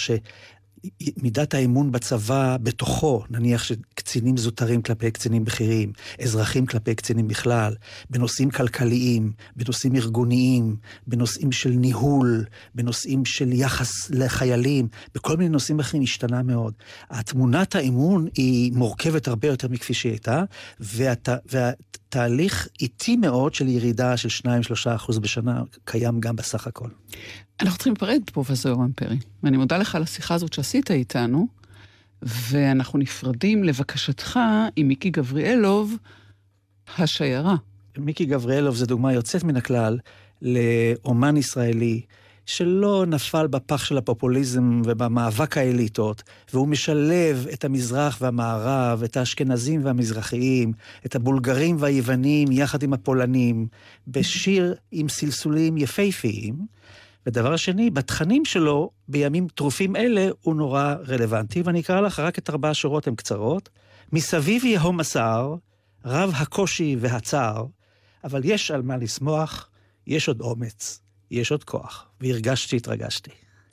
[1.04, 7.76] שמידת האמון בצבא בתוכו, נניח קצינים זוטרים כלפי קצינים בכירים, אזרחים כלפי קצינים בכלל,
[8.10, 10.76] בנושאים כלכליים, בנושאים ארגוניים,
[11.08, 16.74] בנושאים של ניהול, בנושאים של יחס לחיילים, בכל מיני נושאים אחרים השתנה מאוד.
[17.10, 20.44] התמונת האמון היא מורכבת הרבה יותר מכפי שהיא הייתה,
[20.80, 21.30] והת...
[22.10, 26.90] והתהליך איטי מאוד של ירידה של 2-3 אחוז בשנה קיים גם בסך הכל.
[27.62, 31.48] אנחנו צריכים להיפרד, פרופסור יורם פרי, ואני מודה לך על השיחה הזאת שעשית איתנו,
[32.22, 34.40] ואנחנו נפרדים לבקשתך
[34.76, 35.96] עם מיקי גבריאלוב,
[36.98, 37.56] השיירה.
[37.98, 40.00] מיקי גבריאלוב זה דוגמה יוצאת מן הכלל
[40.42, 42.02] לאומן ישראלי
[42.46, 50.72] שלא נפל בפח של הפופוליזם ובמאבק האליטות, והוא משלב את המזרח והמערב, את האשכנזים והמזרחיים,
[51.06, 53.68] את הבולגרים והיוונים יחד עם הפולנים,
[54.08, 56.56] בשיר עם סלסולים יפהפיים.
[57.26, 62.50] ודבר שני, בתכנים שלו, בימים טרופים אלה, הוא נורא רלוונטי, ואני אקרא לך רק את
[62.50, 63.70] ארבע השורות, הן קצרות.
[64.14, 65.56] מסביב יהום הסער,
[66.06, 67.66] רב הקושי והצער,
[68.24, 69.70] אבל יש על מה לשמוח,
[70.08, 71.02] יש עוד אומץ,
[71.32, 72.06] יש עוד כוח.
[72.22, 73.32] והרגשתי, התרגשתי.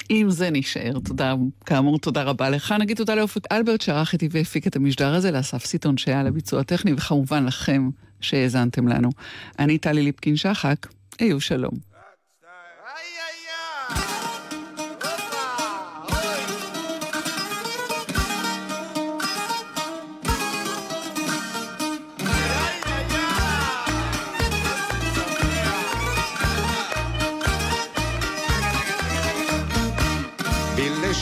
[0.09, 0.93] עם זה נשאר.
[1.05, 1.35] תודה,
[1.67, 2.73] כאמור, תודה רבה לך.
[2.73, 6.93] נגיד תודה לאופק אלברט שערך איתי והפיק את המשדר הזה, לאסף סיטון שהיה לביצוע הטכני,
[6.93, 7.91] וכמובן לכם
[8.21, 9.11] שהאזנתם לנו.
[9.59, 10.87] אני טלי ליפקין-שחק,
[11.19, 11.96] היו שלום.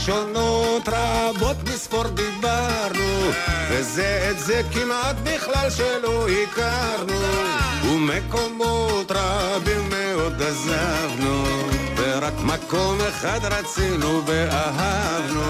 [0.07, 3.30] בלשונות רבות מספור דיברנו
[3.70, 7.20] וזה את זה כמעט בכלל שלא הכרנו.
[7.84, 11.44] ומקומות רבים מאוד עזבנו
[11.96, 15.42] ורק מקום אחד רצינו ואהבנו.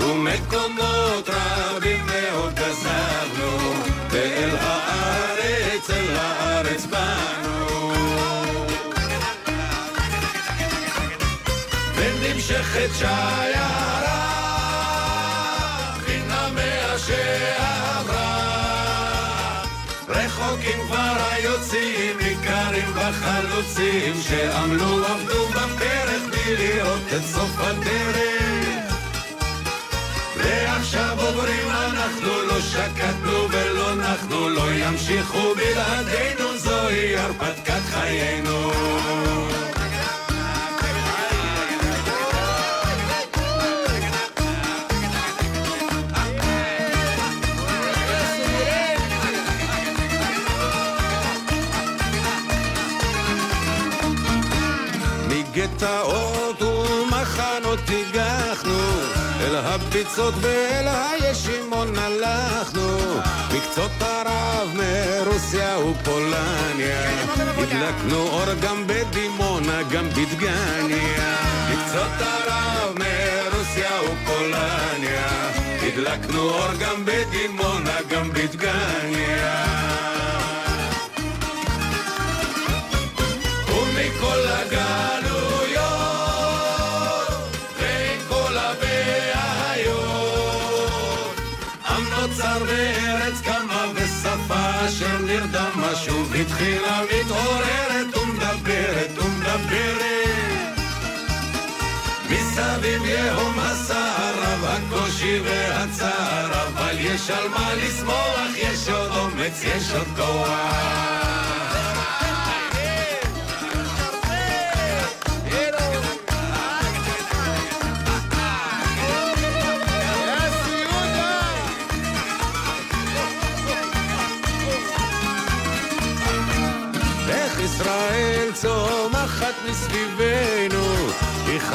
[0.00, 3.72] ומקומות רבים מאוד עזבנו
[4.10, 7.92] ואל הארץ, אל הארץ באנו.
[11.96, 13.67] ונמשכת שיירה
[23.08, 28.94] בחלוצים שעמלו עבדו בפרק בלי לראות את סוף הדרך.
[30.36, 38.72] ועכשיו עוברים אנחנו לא שקטנו ולא נחנו לא ימשיכו בלעדינו זוהי הרפתקת חיינו
[57.90, 58.78] הגחנו
[59.40, 62.98] אל הביצות ואל הישימון הלכנו.
[63.52, 67.10] מקצות ערב מרוסיה ופולניה
[67.58, 71.36] הדלקנו אור גם בדימונה גם בדגניה.
[71.70, 75.48] מקצות ערב מרוסיה ופולניה
[75.82, 80.07] הדלקנו אור גם בדימונה גם בדגניה
[96.40, 100.08] התחילה מתעוררת ומדברת ומדברת.
[102.30, 109.92] מסביב יהום הסער רב הקושי והצער אבל יש על מה לשמוח יש עוד אומץ יש
[109.92, 112.07] עוד כוח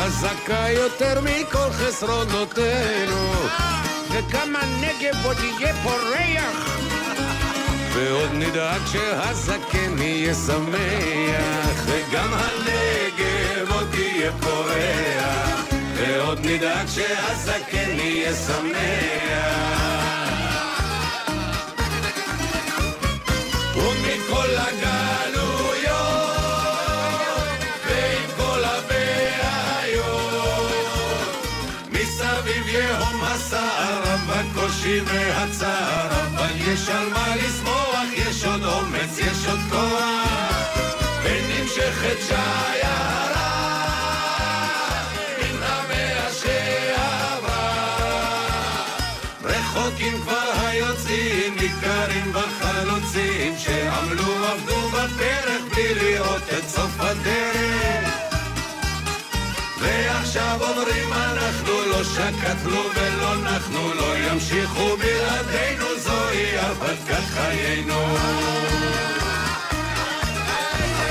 [0.03, 3.31] חזקה יותר מכל חסרונותינו.
[4.11, 6.79] וגם הנגב עוד יהיה פורח.
[7.93, 15.65] ועוד נדאג שהזקן יהיה שמח, וגם הנגב עוד יהיה פורח.
[15.95, 19.92] ועוד נדאג שהזקן יהיה שמח.
[35.13, 40.79] והצער אבל יש על מה לשמוח יש עוד אומץ יש עוד כוח
[41.23, 43.23] ונמשכת שיירה
[49.43, 58.09] רחוקים כבר היוצאים, ניכרים בחלוצים, שעמלו עבדו בפרק בלי לראות את סוף הדרך.
[59.79, 61.62] ועכשיו אומרים אנחנו
[62.03, 67.93] לא שקטנו ולא נחנו, לא ימשיכו בלעדינו, זוהי הרפתקת חיינו.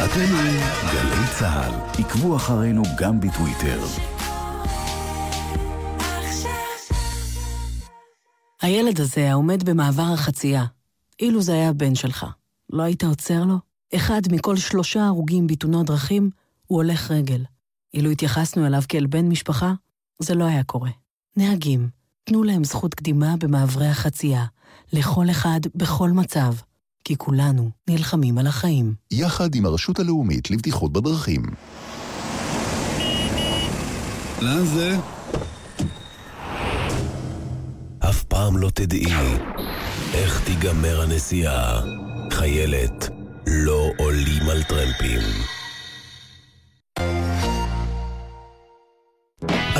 [0.04, 0.34] אתם
[0.92, 3.80] גלי צה"ל, עקבו אחרינו גם בטוויטר.
[8.62, 10.64] הילד הזה העומד במעבר החצייה,
[11.20, 12.26] אילו זה היה הבן שלך,
[12.70, 13.58] לא היית עוצר לו?
[13.94, 16.30] אחד מכל שלושה הרוגים בתאונות דרכים
[16.66, 17.44] הוא הולך רגל.
[17.94, 19.72] אילו התייחסנו אליו כאל בן משפחה,
[20.22, 20.90] זה לא היה קורה.
[21.36, 21.88] נהגים,
[22.24, 24.44] תנו להם זכות קדימה במעברי החצייה,
[24.92, 26.54] לכל אחד, בכל מצב,
[27.04, 28.94] כי כולנו נלחמים על החיים.
[29.10, 31.42] יחד עם הרשות הלאומית לבטיחות בדרכים.
[34.40, 34.98] לאן זה?
[37.98, 39.04] אף פעם לא תדעי
[40.14, 41.80] איך תיגמר הנסיעה.
[42.30, 43.08] חיילת,
[43.46, 45.61] לא עולים על טרמפים.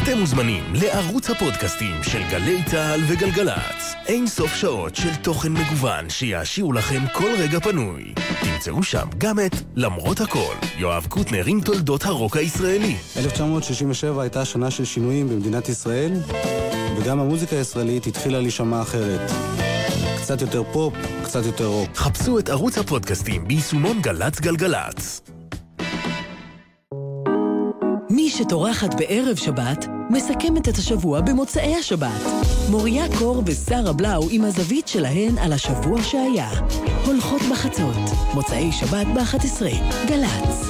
[0.02, 3.94] אתם מוזמנים לערוץ הפודקאסטים של גלי צה"ל וגלגלצ.
[4.06, 8.14] אין סוף שעות של תוכן מגוון שיעשירו לכם כל רגע פנוי.
[8.40, 12.96] תמצאו שם גם את למרות הכל, יואב קוטנר עם תולדות הרוק הישראלי.
[13.16, 16.12] 1967 הייתה שנה של שינויים במדינת ישראל,
[16.98, 19.30] וגם המוזיקה הישראלית התחילה להישמע אחרת.
[20.22, 20.94] קצת יותר פופ,
[21.24, 21.96] קצת יותר רוק.
[21.96, 25.31] חפשו את ערוץ הפודקאסטים ביישומון גל"צ גלגלצ.
[28.36, 32.22] שטורחת בערב שבת, מסכמת את השבוע במוצאי השבת.
[32.70, 36.50] מוריה קור ושרה בלאו עם הזווית שלהן על השבוע שהיה.
[37.06, 37.96] הולכות בחצות,
[38.34, 39.62] מוצאי שבת ב-11,
[40.08, 40.66] גל"צ.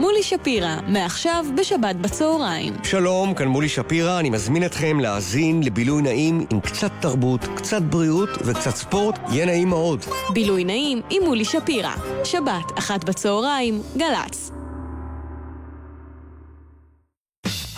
[0.00, 2.72] מולי שפירא, מעכשיו בשבת בצהריים.
[2.82, 8.30] שלום, כאן מולי שפירא, אני מזמין אתכם להאזין לבילוי נעים עם קצת תרבות, קצת בריאות
[8.44, 10.04] וקצת ספורט, יהיה נעים מאוד.
[10.34, 11.94] בילוי נעים עם מולי שפירא,
[12.24, 14.61] שבת, אחת בצהריים, גל"צ.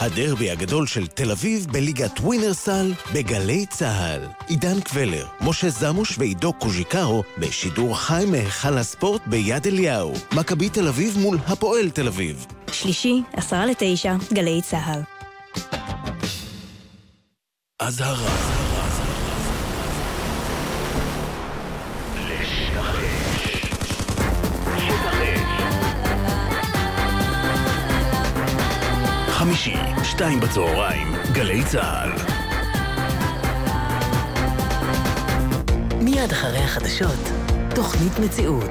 [0.05, 4.21] הדרבי הגדול של תל אביב בליגת ווינרסל בגלי צה"ל.
[4.49, 10.15] עידן קבלר, משה זמוש ועידו קוז'יקרו בשידור חי מהיכל הספורט ביד אליהו.
[10.33, 12.47] מכבי תל אביב מול הפועל תל אביב.
[12.73, 15.01] שלישי, עשרה לתשע, גלי צה"ל.
[17.81, 18.55] אזהרה.
[29.45, 32.11] חמישי, שתיים בצהריים, גלי צה"ל.
[36.01, 37.31] מיד אחרי החדשות,
[37.75, 38.71] תוכנית מציאות.